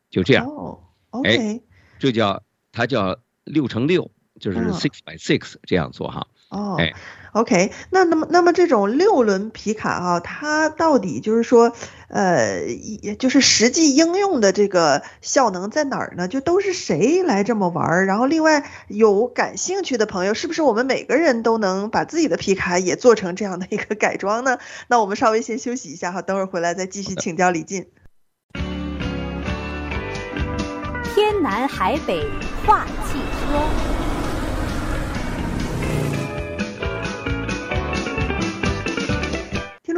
[0.10, 0.46] 就这样。
[0.46, 1.62] 哦，OK，哎，
[2.00, 6.28] 这叫它叫六乘六，就是 six by six 这样做哈。
[6.50, 6.94] 哦，哎。
[7.34, 11.74] OK，那那么那么这种六轮皮卡啊，它到底就是说，
[12.08, 12.62] 呃，
[13.02, 16.28] 也就是实际应用的这个效能在哪儿呢？
[16.28, 18.06] 就都是谁来这么玩儿？
[18.06, 24.60] 然后另外有感兴趣的朋友，是不是我们每个人都能把自己的皮卡也做成这样的一个改装呢？
[24.88, 27.88] 那我们稍微先休息一下哈，等会儿回来再继续请教李进。
[31.16, 32.24] 天南海北
[32.64, 33.93] 话汽车。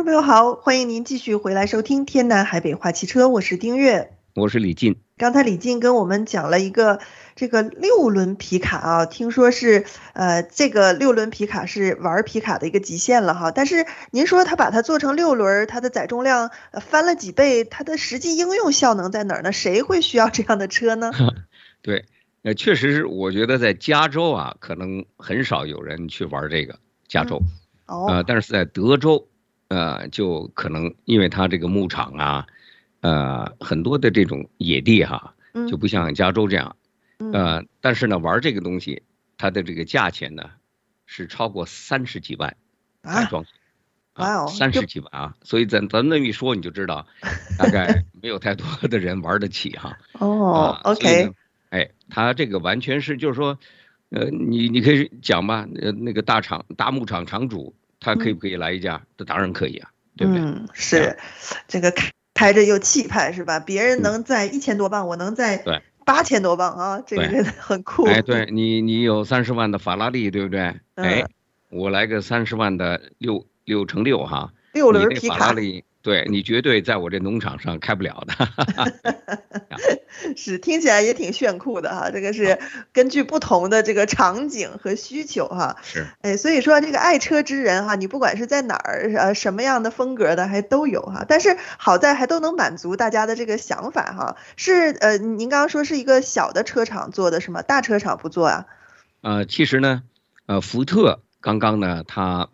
[0.06, 5.02] 众朋友好，欢迎您继续回来收听《天南海北话汽车》，我是丁月，我是李进。
[5.18, 7.00] 刚才李进跟我们讲了一个
[7.36, 13.50] 这个六轮皮卡啊，听说是呃这个六轮皮卡是玩皮卡的一个极限了哈。
[13.50, 19.52] 但是您说他把它做成六轮，它的载重量翻了几倍，它的实际应用效能在哪儿呢？
[19.52, 21.12] 谁会需要这样的车呢？
[21.82, 22.06] 对，
[22.44, 27.41] 呃，确实是，我觉得在加州啊，可能很少有人去玩这个加州，
[27.88, 29.28] 嗯、哦，呃，但是在德州。
[29.67, 32.47] 呃，就可能因为它这个牧场啊，
[33.01, 35.36] 呃，很多的这种野地哈，
[35.67, 36.75] 就不像加州这样，
[37.34, 39.04] 呃，但是呢，玩这个东西，
[39.38, 40.51] 它的这个价钱呢，
[41.06, 42.56] 是超过三十几万
[43.01, 43.45] 改装。
[44.13, 47.06] 啊，三十几万啊，所以咱咱那么一说，你就知道，
[47.60, 49.97] 大概没有太多的人玩得起哈。
[50.13, 51.34] 哦，OK，
[51.69, 53.60] 哎，他这个完全是就是说，
[54.12, 59.01] 呃，你你可以讲吧，呃，那个大厂大牧场场主，他可以不可以来一架？
[59.17, 60.41] 这当然可以啊，对不对？
[60.41, 61.17] 嗯，是，
[61.67, 63.60] 这个开开着又气派是吧？
[63.60, 65.63] 别人能在一千多磅，我能在
[66.05, 68.05] 八千多磅啊，这个真的很酷。
[68.05, 70.75] 哎，对你你有三十万的法拉利，对不对？
[70.95, 71.25] 哎，
[71.69, 73.45] 我来个三十万的六。
[73.65, 75.51] 六乘六哈，六轮皮卡，
[76.06, 78.48] 对你绝对在我这农场上开不了的。
[80.38, 82.12] 是，听起来也挺炫酷的哈。
[82.12, 82.60] 这个是
[82.94, 85.78] 根据不同的这个场景和需求哈。
[85.82, 91.26] 是，哎，所以说这个爱车之人哈，你不管是在哪儿，呃，什么样的风格的还都有哈。
[91.28, 94.38] 但是好在还都能满足大家的这个想法哈。
[94.58, 97.63] 是，呃，您刚刚说是一个小的车厂做的是吗？
[97.63, 98.68] 大车厂不做啊？
[99.22, 100.04] 呃，其实呢，
[100.46, 102.50] 呃，福特刚刚呢，他。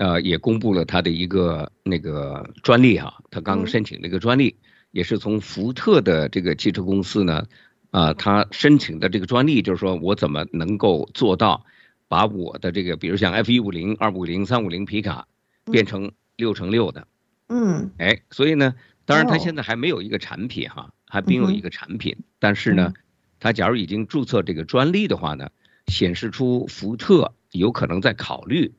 [0.00, 4.56] 呃，也公布了他的一个那个专利哈，他刚申请了一个专利，
[4.92, 7.46] 也是从福特的这个汽车公司呢，
[7.90, 11.66] 啊，他申请的这个专利就是说我怎么能够做到
[12.08, 15.28] 把我的这个，比如像 F 一五零、二五零、三五零皮卡
[15.66, 17.06] 变成六乘六的，
[17.50, 22.94] 嗯，哎，所以呢，当然他现在还没有一个产品哈，还没有一个产品，但是呢，
[23.38, 25.50] 他假如已经注册这个专利的话呢，
[25.88, 28.72] 显示出福特有可能在考虑。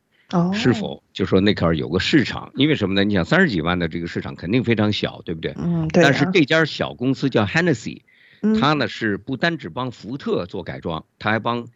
[0.54, 2.52] 是否就说那块有个市场？
[2.56, 3.04] 因为什么呢？
[3.04, 5.54] 你想三十几万的这个市场肯定非常小，对不对？
[5.58, 6.04] 嗯，对。
[6.04, 8.02] 但是这家小公司叫 Hennessy，
[8.60, 11.68] 他呢是不单只帮福特做改装，他还帮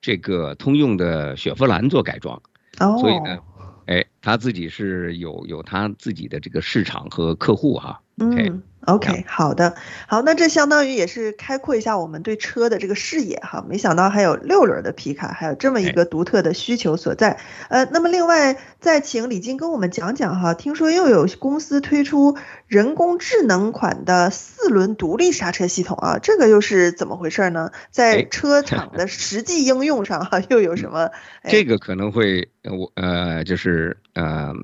[0.00, 2.42] 这个通用的雪佛兰做改装。
[2.78, 2.98] 哦。
[2.98, 3.38] 所以呢，
[3.86, 8.00] 哎，他自己是有有他自己的这个市场和客户哈。
[8.18, 8.62] 嗯。
[8.86, 9.74] OK，好的，
[10.06, 13.62] 好，那这相当于也是开阔一下我们对车的这个视野哈。
[13.68, 17.38] 没想到还有六轮的皮卡，还有这么一个独特的需求所在。
[17.68, 27.70] 呃，那么另外再请李金跟我们讲讲哈，听说又有公司推出人工智能款的四轮独立刹车系统啊，这个又是怎么回事呢？
[27.90, 31.10] 在车厂的 实际应用上哈，又有什么？
[31.44, 34.54] 这个可能会我呃，就是呃，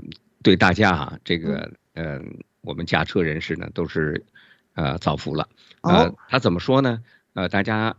[0.42, 2.16] 对大家哈，这个嗯。
[2.16, 2.20] 呃
[2.66, 4.26] 我们驾车人士呢，都是，
[4.74, 5.48] 呃，造福了。
[5.82, 7.00] 呃，他怎么说呢？
[7.32, 7.96] 呃，大家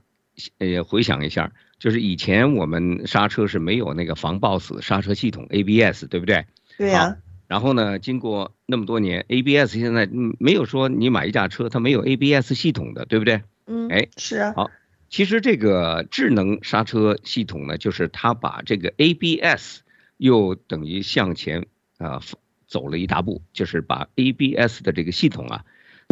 [0.60, 6.46] 呃回想一下，就是以前我们刹车是没有那个防抱死刹车系统 ABS，对不对？
[6.78, 7.18] 对呀、啊。
[7.48, 13.42] 然后呢，经过那么多年，ABS 现在没有说你买一架车它没有 ABS 系统的，对不对？
[13.68, 13.88] 嗯。
[13.88, 14.54] 哎，是啊。
[14.54, 14.70] 好，
[15.10, 19.80] 其实这个智能刹车系统呢，就是它把这个 ABS
[20.18, 22.20] 又等于向前啊。
[22.20, 22.22] 呃
[22.68, 25.64] 走了一大步，就是把 ABS 的这个系统啊，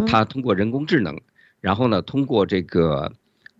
[0.06, 1.20] 它通过人工智能，
[1.60, 3.12] 然后呢，通过这个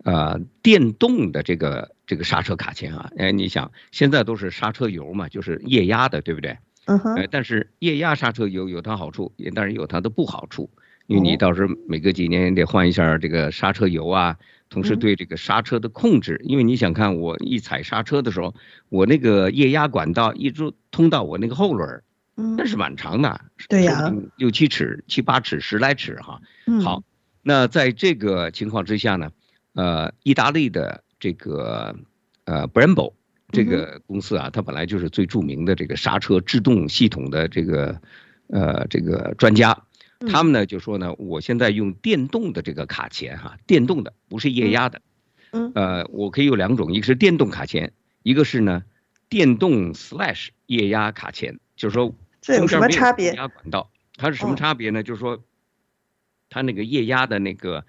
[0.03, 6.57] 呃电动的这个这个刹车卡钳啊，哎，你想现在都是刹车油嘛，就是液压的，对不对？
[6.85, 7.27] 嗯哼。
[7.29, 10.69] 但是液压刹车油有它好处，也当然有它的不好处，
[11.05, 14.37] 因为你到时候每隔几年得换一下这个刹车油啊，
[14.69, 18.55] 同时对这个刹车的控制，因为你想看我一踩刹车的时候，
[18.89, 22.01] 我那个液压管道一直通到我那个后轮。
[22.39, 26.39] 那是蛮长的，对呀，六七尺、七八尺、十来尺哈。
[26.83, 27.01] 好，
[27.41, 29.31] 那在这个情况之下呢，
[29.73, 31.95] 呃，意大利的这个
[32.45, 33.13] 呃 Brembo
[33.51, 37.99] 这个公司啊，它本来就是最著名的这个刹车制动系统的这个
[38.49, 39.85] 呃这个专家，
[40.31, 45.01] 他们呢就说呢，我现在用电动的这个卡钳哈，电动的不是液压的，
[45.53, 48.83] 嗯，呃，我可以有两种，一个是电动卡钳，一个是呢
[49.27, 52.13] 电动 slash 液压卡钳，就是说。
[52.47, 53.31] 这有什么差别？
[53.31, 55.03] 液压管道，它是什么差别呢？
[55.03, 55.43] 就是说，
[56.49, 57.85] 它那个液压的那个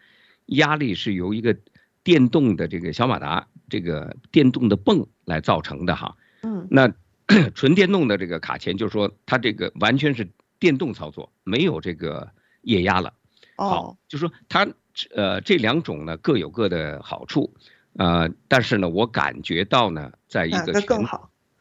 [0.46, 1.56] 压力是由一个
[2.02, 6.16] 电动的这个小马达，这个电动的泵来造成的哈。
[6.42, 6.66] 嗯。
[6.72, 6.92] 那
[7.54, 12.28] 纯电动的这个卡钳，就是说它这个完全是电动操作，没有这个
[12.62, 13.14] 液压了。
[13.54, 14.66] 好，就是说它
[15.14, 17.54] 呃这两种呢各有各的好处，
[17.92, 21.06] 呃，但是呢我感觉到呢，在一个全。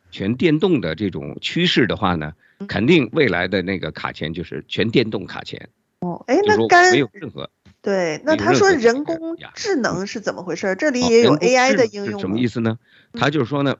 [0.09, 2.33] 全电动的这种趋势的话呢，
[2.67, 5.69] 肯定未来的那个卡钳就是全电动卡钳。
[5.99, 7.49] 哦，哎，那刚没有任何
[7.81, 10.75] 对，那他说人工智能是怎么回事？
[10.75, 12.19] 这里也有 AI 的应用。
[12.19, 12.77] 什么意思呢？
[13.13, 13.77] 他就是说呢，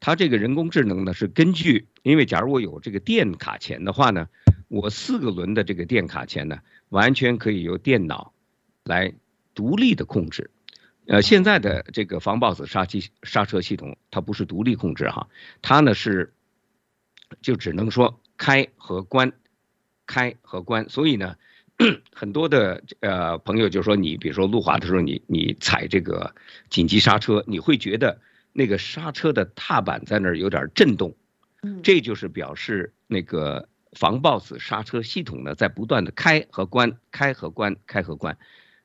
[0.00, 4.28] 他这个人工智能呢是根据，因为假如我有这个电卡钳的话呢，
[4.68, 6.58] 我四个轮的这个电卡钳呢，
[6.90, 8.32] 完全可以由电脑
[8.84, 9.12] 来
[9.54, 10.50] 独立的控制。
[11.06, 15.26] 呃，现在的这个防抱死刹机刹车系统，它不是独立控制哈，
[15.60, 16.32] 它呢是
[17.40, 19.32] 就只能说开和关，
[20.06, 21.36] 开和关，所以呢，
[22.12, 26.34] 很多的呃朋友就说你，比如说路滑的时候你，你你踩这个
[26.68, 28.20] 紧急刹车，你会觉得
[28.52, 31.16] 那个刹车的踏板在那儿有点震动，
[31.82, 38.36] 这就是表示那个防抱死刹车系统呢在不断的开和关，开和关，开和关，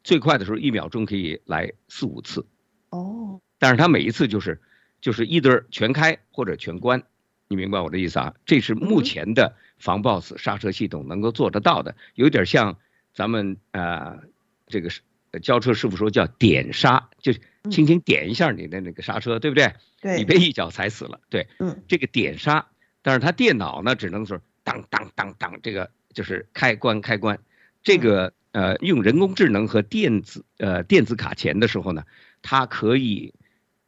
[0.03, 2.45] 最快的时候一秒钟可以来四五次，
[2.89, 4.61] 哦，但是它每一次就是
[5.01, 7.03] 就是一堆全开或者全关，
[7.47, 8.33] 你明白我的意思啊？
[8.45, 12.77] 这是目前的防抱死刹车系统能够做得到的，有点像。
[13.13, 14.19] 咱们呃，
[14.67, 15.01] 这个是
[15.41, 19.73] 交车师傅说叫点刹，就是轻轻点一下你的那个刹车，对不对？
[19.99, 20.17] 对。
[20.17, 21.19] 你别一脚踩死了。
[21.27, 21.47] 对。
[21.57, 21.81] 嗯。
[21.87, 22.67] 这个点刹，
[23.01, 27.39] 但是它电脑呢，只能说当当当当，这个就是开关开关。
[27.81, 32.03] 这个呃，用人工智能和电子呃电子卡钳的时候呢，
[32.43, 33.33] 它可以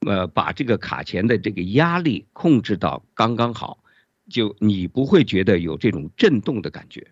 [0.06, 3.84] 呃把这个卡钳的这个压力控制到刚刚好，
[4.30, 7.08] 就你不会觉得有这种震动的感觉。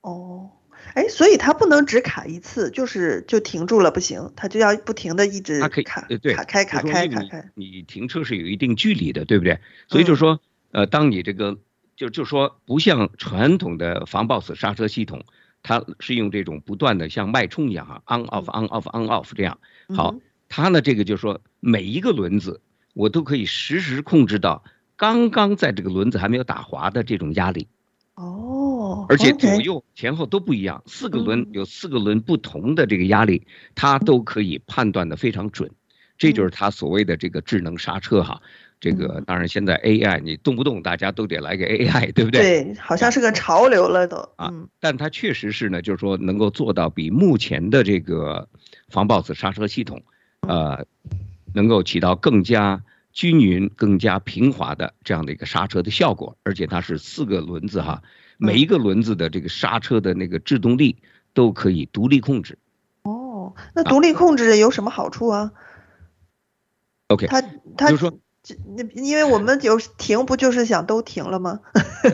[0.00, 0.50] 哦。
[0.94, 7.50] 哎，所以它不能只卡一次，就是就停住了不行，它就要不停的一直卡，它可以卡对卡开卡开卡开。
[7.54, 9.60] 你停车是有一定距离的，对不对？
[9.86, 10.40] 所以就是说，
[10.72, 11.56] 呃，当你这个
[11.94, 15.24] 就就说不像传统的防抱死刹车系统，
[15.62, 19.60] 它是用这种不断的像脉冲一样啊，on off on off on off 这样。
[19.94, 20.16] 好，
[20.54, 22.60] 它呢这个就是说每一个轮子
[22.92, 24.62] 我都可以实时控制到
[24.96, 27.68] 刚刚在这个轮子还没有打滑的这种压力。
[28.16, 35.70] 哦，而且左右前后都不一样，四个轮有四个轮不同的这个压力，它都可以判断的非常准，
[36.18, 38.42] 这就是它所谓的这个智能刹车哈。
[38.78, 42.42] 这个当然现在 AI 你动不动大家都得来个 AI，对不对？
[42.42, 44.52] 对，好像是个潮流了都啊。
[44.80, 48.46] 但它确实是呢，就是说能够做到比目前的这个
[48.88, 50.02] 防抱死刹车系统，
[50.42, 50.86] 呃，
[51.54, 52.82] 能够起到更加。
[53.14, 58.02] 均匀、更加平滑的这样的一个刹车的效果，而且它是四个轮子哈，
[58.38, 60.96] 每一个轮子的这个刹车的那个制动力
[61.34, 62.56] 都可以独立控制。
[63.02, 65.52] 哦，那独立控制有什么好处啊
[67.08, 67.42] ？OK，它
[67.76, 68.18] 它就是说，
[68.94, 71.60] 因为我们有停不就是想都停了吗？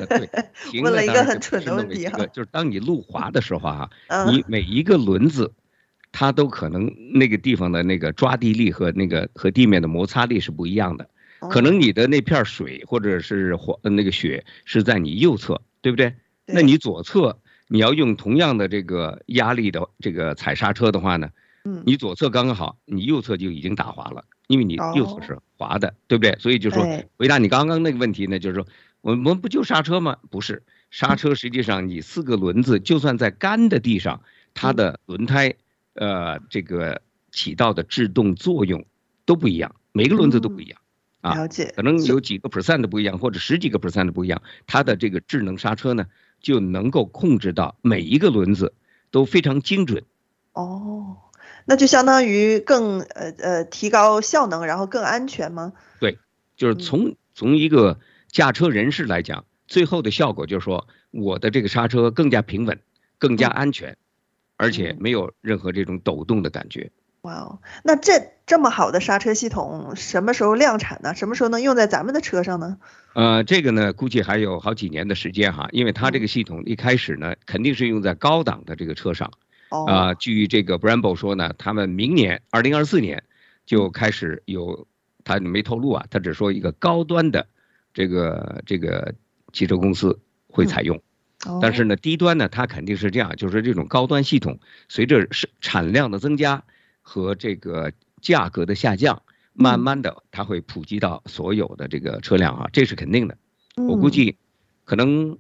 [0.09, 0.29] 对，
[0.83, 3.91] 问了一个很蠢的问题哈，就是当你路滑的时候哈，
[4.27, 5.53] 你每一个轮子。
[6.11, 11.09] 它都可能那个地方的那个抓地力和那个和地面的摩擦力是不一样的，
[11.51, 16.15] 可能你的那片水或者是黄那个雪是在你右侧，对不对？
[16.47, 21.31] 那你左侧你要用同样的这个压力的这个踩刹车的话呢，
[21.85, 26.37] 你左侧刚刚好，你右侧就已经打滑了，因为你右侧是滑的，对不对？
[26.41, 26.83] 所以就说
[27.19, 28.67] 回答你刚刚那个问题呢，就是说
[29.03, 30.17] 我们不就刹车吗？
[30.31, 34.23] 不是， 刹车实际上你四个轮子就算在干的地上，
[34.55, 35.55] 它的轮胎。
[35.99, 38.87] 呃，这个起到的制动作用
[39.27, 40.81] 都不一样，每个轮子都不一样，
[41.23, 46.07] 嗯、了解，啊，可能有几个 percent 的不一样，或者十几个 percent 的不一样，它的这个智能刹车呢，
[46.41, 48.75] 就能够控制到每一个轮子
[49.11, 50.05] 都非常精准。
[50.53, 51.17] 哦，
[51.65, 55.73] 那就相当于更呃呃提高效能，然后更安全吗？
[55.99, 56.19] 对，
[56.57, 62.79] 就是从从一个驾车人士来讲，最后的效果就是说，我的这个刹车更加平稳，
[63.19, 63.91] 更加安全。
[63.91, 63.97] 嗯
[64.59, 66.91] 而且没有任何这种抖动的感觉。
[67.23, 71.15] 哇哦，那这这么好的刹车系统什么时候量产呢？
[71.15, 72.79] 什么时候能用在咱们的车上呢？
[73.15, 79.33] 呃，这个呢，估计还有好几年的时间哈，因为它这个系统一开始呢，肯定是用在高档的这个车上。
[79.71, 79.85] 哦。
[79.87, 83.25] 啊，据这个 Brembo 说呢，他们明年二零二四年
[83.67, 84.87] 就开始有，
[85.25, 87.49] 他没透露啊，他只说一个高端的
[87.93, 89.15] 这个这个
[89.53, 91.03] 汽车公司会采用。
[91.63, 96.65] 但是呢，低端呢，它肯定是这样，就是这种高端系统，随着是产量的增加
[97.01, 99.23] 和这个价格的下降，
[99.53, 103.39] 慢慢的它会普及到所有的这个车辆啊，这是肯定的。
[103.77, 104.37] 我估计
[104.85, 105.39] 可能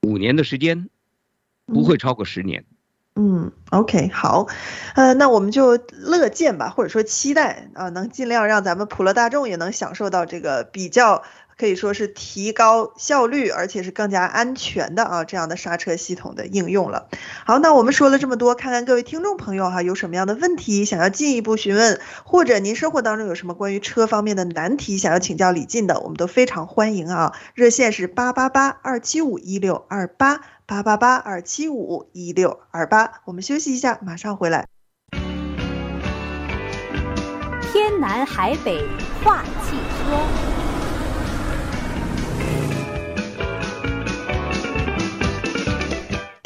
[0.00, 0.88] 五年的时间，
[1.66, 2.64] 不会超过十年。
[3.16, 4.48] 嗯，OK，好，
[4.96, 11.22] 呃，那我们就乐见吧，或者说期待啊，能尽量让咱们普罗大众也能享受到这个比较。
[11.58, 17.08] 可以说是提高效率，而且是更加安全的啊，这样的刹车系统的应用了。
[17.46, 27.34] 好，那我们说了这么多，看看各位听众朋友哈，有什么样的问题想要进一步询问，或者您生活当中有什么关于车方面的难题想要请教李进的，我们都非常欢迎啊。
[27.54, 33.20] 热线是八八八二七五一六二八八八八二七五一六二八。
[33.24, 34.66] 我们休息一下，马上回来。
[37.72, 38.80] 天南海北
[39.22, 40.53] 话汽车。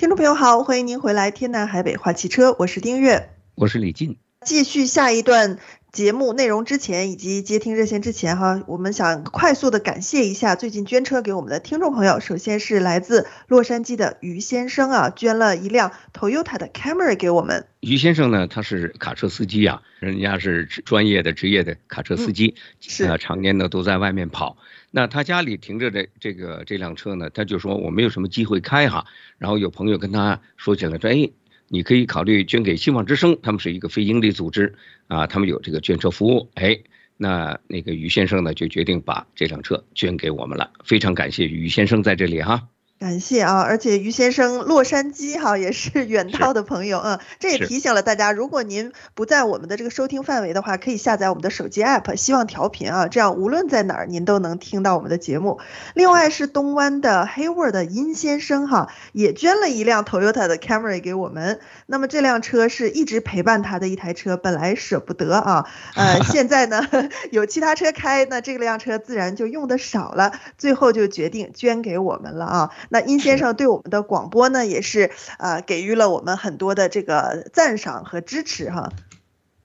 [0.08, 5.58] 听众朋友好，欢迎您回来《天南海北话汽车》，我是丁月，我是李静，继续下一段
[5.92, 12.20] 节目内容之前以及接听热线之前哈，我们想快速的感谢一下最近捐车给我们的听众朋友。
[12.20, 17.66] 首先是来自洛杉矶的于先生啊，捐了一辆 Toyota 的 Camry 给我们。
[17.80, 24.56] 于先生呢，他是卡车司机啊，人家是专业的职业的卡车司机，嗯、是啊，常年呢都在外面跑。
[24.90, 29.04] 那他家里停着这这个这辆车呢，他就说我没有什么机会开哈。
[29.38, 31.30] 然后有朋友跟他说起来说，哎。
[31.70, 34.74] 你可以考虑捐给希望之声，他们是一个非营利组织
[35.06, 36.50] 啊，他们有这个捐车服务。
[36.54, 36.80] 哎，
[37.18, 42.66] 那那个于先生呢，就决定把这辆车捐给我们了，非常感谢于先生在这里哈。
[42.98, 55.60] 感谢啊，而且于先生洛杉矶哈也是 远道的朋友嗯，这也提醒了大家，如果您不在我们的这个收听范围的话，可以下载我们的手机 app，希望调频啊，这样无论在哪儿您都能听到我们的节目。
[55.94, 61.60] 另外是东湾的 Hayward 的殷先生哈，也捐了一辆 Toyota 的 Camry 给我们。
[61.86, 66.84] 那么这辆车是一直陪伴他的一台车，本来舍不得啊，呃， 现在呢
[67.30, 72.70] 有其他车开，那这辆车自然就用的少了，最后就决定捐给我们了啊。
[72.90, 78.92] 那殷先生对我们的广播呢，也是呃给予了我们很多的这个赞赏和支持哈。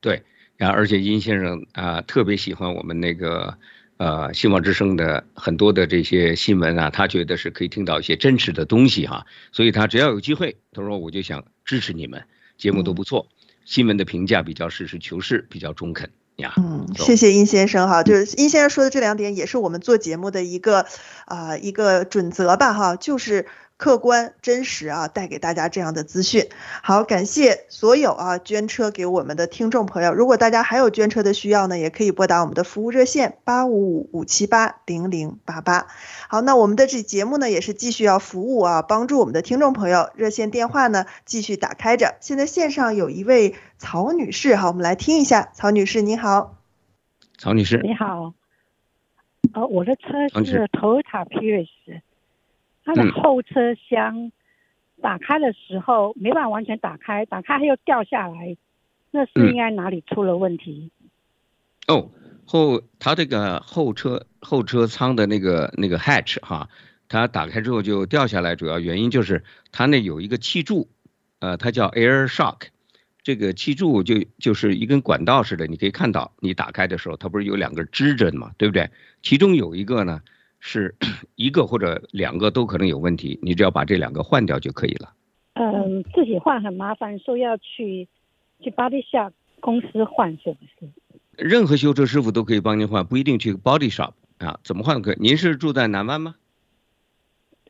[0.01, 0.23] 对，
[0.57, 3.57] 然后而且殷先生啊、呃、特别喜欢我们那个
[3.97, 12.25] 呃希望之声的很多的这些新闻啊，他觉得是可以听到一些真实的东西哈，所以他只要有机会，他说我就想支持你们，
[12.57, 13.27] 节目都不错，
[13.63, 16.09] 新闻的评价比较实事求是，比较中肯。
[16.37, 20.85] 呀，嗯，谢谢殷先生哈，就是殷先生说的这两点，也是我们做节目的一个
[21.25, 23.47] 啊、呃、一个准则吧哈，就是。
[23.75, 26.47] 客观真实啊，带给大家这样的资讯。
[26.81, 30.13] 好，感谢所有啊捐车给我们的听众朋友。
[30.13, 35.87] 如果大家还有捐车的需要呢，也可以拨打我们的服务热线八五五五七八零零八八。
[36.29, 40.09] 好，那我们的这节目呢也是继续要服务啊，帮助我们的听众朋友。
[40.15, 42.15] 热线电话呢继续打开着。
[42.21, 45.51] 现在线上有一位曹女士，好，我们来听一下。
[45.53, 46.55] 曹女士，你好。
[47.37, 48.33] 曹女士，你好。
[49.53, 51.67] 呃，我的车是 Toyota Prius。
[52.85, 54.31] 它的后车厢
[55.01, 58.57] 打开的时候没办法完全打开，打开它又掉下来，
[59.11, 60.91] 那是应该哪里出了问题？
[61.87, 62.11] 嗯、哦，
[62.45, 66.69] 后它这个后车后车舱的那个那个 hatch 哈，
[67.07, 70.89] 它打开之后就掉下来，主要原因就是它那有一个气柱，
[71.39, 72.67] 呃，它叫 air shock，
[73.23, 78.89] 这个气柱就就是一根管道似的，你可以看到，你打开的时候它不是有两个支着的嘛，对不对？
[79.21, 80.21] 其中有一个呢。
[80.65, 80.95] 是
[81.35, 85.13] 一个或者两个都可能有问题，你只要把这两个换掉就可以了。
[85.55, 88.07] 嗯，自己换很麻烦，说要去
[88.61, 90.89] 去 Body Shop 公司换，是不是？
[91.37, 94.57] 任何修车师傅都可以帮您换，不一定去 Body Shop 啊。
[94.63, 95.17] 怎么换可以？
[95.19, 96.35] 您是住在南湾吗？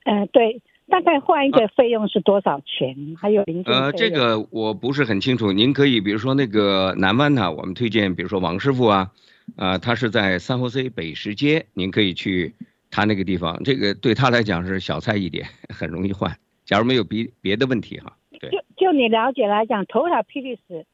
[0.06, 2.96] 呃，对，大概换一个费用是多少钱？
[3.16, 3.74] 啊、还有零件？
[3.74, 5.52] 呃，这个我不是很清楚。
[5.52, 9.12] 您可以比如说那个南湾呢，我们推荐，比如说王师傅啊，
[9.56, 12.54] 啊、呃，他是在 San Jose 北石街，您可以去。
[12.94, 16.38] 他那个地方，这个对他来讲是小菜一碟， 很容易换。
[16.64, 18.52] 假如没有别别的问题哈，对。
[18.52, 20.86] 就就你了解来讲，Toyota Prius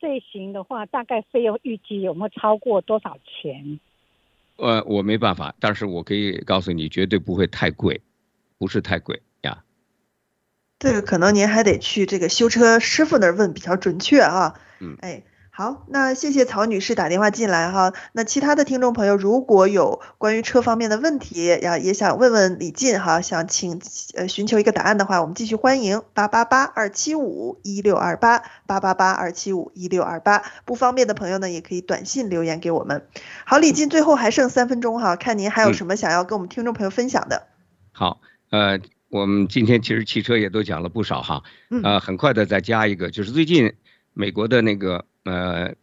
[0.00, 3.78] 这型的话，大概费用预计有没有超过多少钱？
[4.56, 8.00] 呃，我没办法，但是我可以告诉你，绝对不会太贵，
[8.58, 9.62] 不是太贵呀。
[10.80, 14.58] 这个可能您还得去这个修车师傅那儿问比较准确啊。
[14.80, 15.22] 嗯，哎。
[15.56, 17.94] 好，那谢谢曹女士打电话进来哈。
[18.12, 23.80] 那其他的听众朋友如果有关于车方面的问题呀，也想问问李进哈，想请
[24.14, 30.42] 呃寻求一个答案的话，我们继续欢迎八八八二七五一六二八八八八二七五一六二八。
[30.66, 33.08] 不方便的朋友呢，也可以短信留言给我们。
[33.46, 37.36] 好，李进，最后还剩三分钟哈，看您还有什么想要跟我们听众朋友分享的。
[37.36, 37.48] 嗯、
[37.92, 38.78] 好，呃，
[39.08, 41.42] 我们今天其实汽车也都讲了不少哈，
[41.82, 43.72] 呃，很快的再加一个，就是最近
[44.12, 45.06] 美国的那个。
[45.26, 45.74] 呃，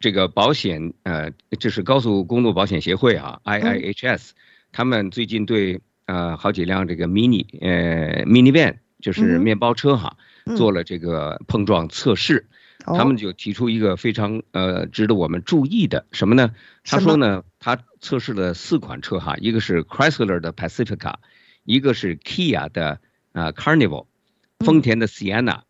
[0.00, 1.30] 这个保险呃，
[1.60, 4.30] 就是高速公路保险协会啊，IIHS，
[4.72, 10.16] 他们最近对呃好几辆这个 mini 呃 minivan 就是面包车哈，
[10.56, 12.46] 做了这个碰撞测试，
[12.84, 16.54] 他们就提出一个非常呃值得我们注意的什么呢？
[16.84, 21.14] 他说呢，他测试了四款车哈，一个是 Chrysler 的 Pacifica，
[21.64, 23.00] 一个是 Kia 的
[23.32, 24.06] 呃 Carnival，
[24.60, 25.60] 丰田的 Sienna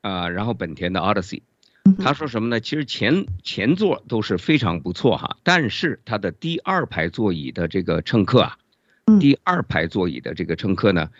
[0.00, 1.42] 啊，然后本田的 Odyssey。
[1.98, 2.60] 他说什么呢？
[2.60, 8.56] 其实前前座都是非常不错哈，但是他的第二排座椅的这个乘客啊，
[9.18, 11.10] 第二排座椅的这个乘客呢，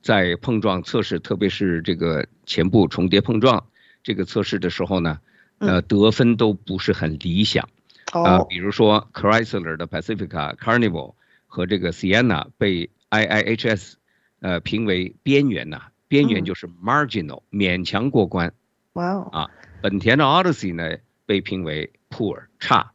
[0.00, 3.66] 在碰撞测试，特别是这个前部重叠碰撞
[4.02, 5.20] 这个测试的时候呢，
[5.58, 7.68] 呃，得分都不是很理想
[8.12, 8.42] 啊。
[8.44, 11.14] 比如说 Chrysler 的 Pacifica、Carnival
[11.46, 13.94] 和这个 Sienna 被 IIHS
[14.40, 18.54] 呃评为边缘呐，边缘就是 marginal，勉强过关。
[18.94, 19.50] 哇哦啊。
[19.86, 22.90] 本田的 Odyssey 呢被评为 poor 差，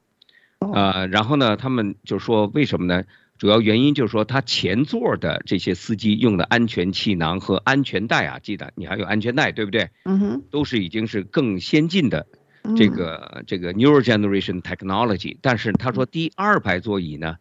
[0.59, 3.05] 呃，然后呢，他们就说为什么呢？
[3.37, 9.89] 主要原因就是说它前座的这些司机用的安全气囊和安全带啊，记得你还有安全带对不对？
[10.03, 12.27] 嗯哼，都是已经是更先进的
[12.75, 17.37] 这个、嗯、这个 newer generation technology，但是他说第二排座椅呢，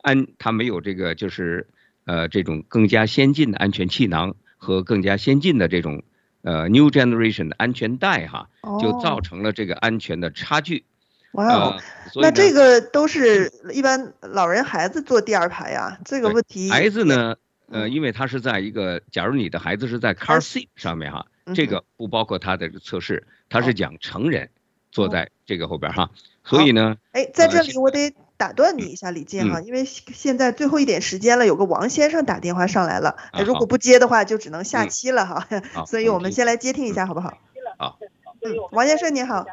[0.00, 1.68] 安他没有这个就是
[2.06, 6.02] 呃这种更加先进的安全气囊和更加先进的这种。
[6.44, 8.48] 呃，New Generation 的安全带哈，
[8.80, 10.84] 就造成了这个安全的差距。
[11.32, 11.80] 哇哦，
[12.22, 16.70] 那这个都是一般老人孩子坐第二排呀，这个问题。
[16.70, 17.34] 孩子呢，
[17.70, 24.50] 呃，因为他是在一个，假如你的孩子是在 car seat 上面哈，这个不包括他的测试，他是讲成人
[24.92, 26.10] 坐在这个后边哈，
[26.44, 28.14] 所以呢，哎，在这里我得。
[28.44, 33.16] 打断你一下，李静哈，因为现在最后一点时间了，有个王先生打电话上来了，
[33.46, 35.48] 如果不接的话，就只能下期了哈，
[35.88, 37.32] 所以我们先来接听一下，好不好？
[37.78, 37.96] 好，
[38.44, 39.46] 嗯，王先生您好，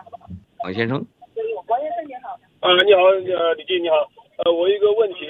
[0.66, 1.00] 王先生，
[1.72, 3.00] 王先生您好，啊，你好，
[3.40, 3.96] 呃，李静你好，
[4.44, 5.24] 呃，我有一个问题，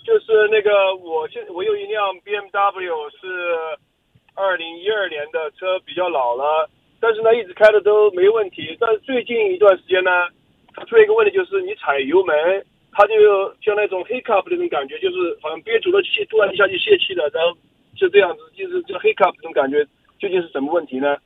[0.00, 2.88] 就是那个我现我有一辆 BMW
[3.20, 3.76] 是
[4.32, 10.10] 二零一二年的车，比较老了，但是呢一直开的都没问题，但是最近一段时间呢，
[10.72, 12.64] 它出了一个问题，就是你踩油门。
[12.96, 13.14] 他就
[13.60, 17.58] 像那种 hiccup 那种感觉，就是好像憋住了气，突然一下就泄气了，然后
[17.96, 19.84] 就这样子，就是这 hiccup 这种感觉，
[20.20, 21.16] 究竟是什么问题呢？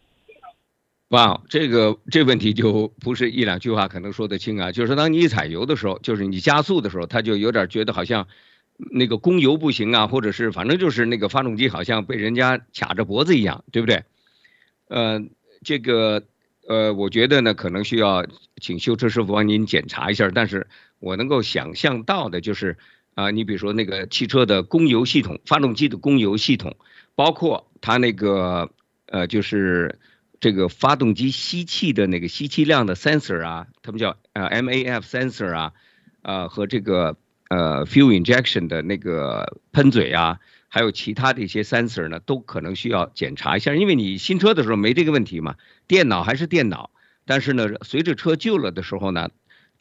[1.10, 4.72] 哇，这个这问题就不是一两句话可能说得清啊。
[4.72, 8.26] 就是当你一踩油的时候，就是你加速的时候，他就有点觉得好像
[8.90, 14.04] 那个供油不行啊，或者是反正就是那个发动机好像被人家卡着脖子一样，对不对？
[14.88, 15.20] 呃，
[15.62, 16.22] 这个
[16.66, 18.26] 呃，我觉得呢，可能需要
[18.60, 20.66] 请修车师傅帮您检查一下，但是。
[21.00, 22.76] 我能够想象到的就是，
[23.14, 26.76] 啊，你比如说那个汽车的供油系统，发动机的供油系统，
[27.14, 28.70] 包括它那个
[29.06, 29.98] 呃，就是
[30.40, 35.72] 这个发动机吸气的那个吸气量的 sensor 啊，他们叫呃 MAF sensor 啊，
[36.22, 37.16] 呃和这个
[37.48, 45.54] 呃 fuel injection 的那个喷嘴啊，还有其他的一些 sensor 呢，都可能需要检查一下，因为你新车的时候没这个问题嘛，
[45.86, 46.90] 电脑还是电脑，
[47.24, 49.30] 但是呢，随着车旧了的时候呢。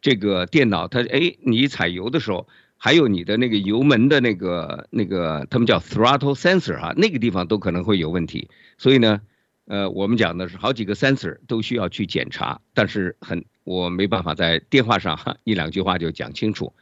[0.00, 2.46] 这个电脑它哎，你踩油的时候，
[2.76, 8.48] 还有你的那个油门的那个那个，他们叫 throttle sensor 哈，那个地方都可能会有问题。
[8.76, 9.20] 所以呢，
[9.66, 16.72] 呃，我们讲的是好几个 sensor 都需要去检查，但是很我没办法在电话上一两句话就讲清楚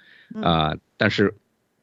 [0.42, 0.78] 啊、呃。
[0.96, 1.34] 但是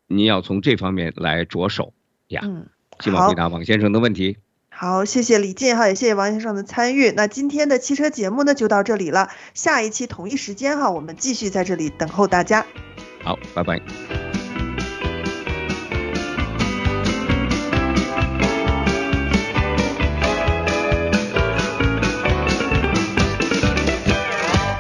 [0.08, 1.94] 你要从这方面来着手
[2.28, 2.42] 呀。
[2.44, 2.68] 嗯，
[3.00, 4.38] 希望回答王先生的问题。
[4.76, 7.12] 好，谢谢李进哈，也谢谢王先生的参与。
[7.12, 9.30] 那今天的汽车节目呢，就到这里了。
[9.54, 12.66] 下一期同一时间哈，我们继续在这里等候大家。
[13.24, 14.23] 好，拜拜。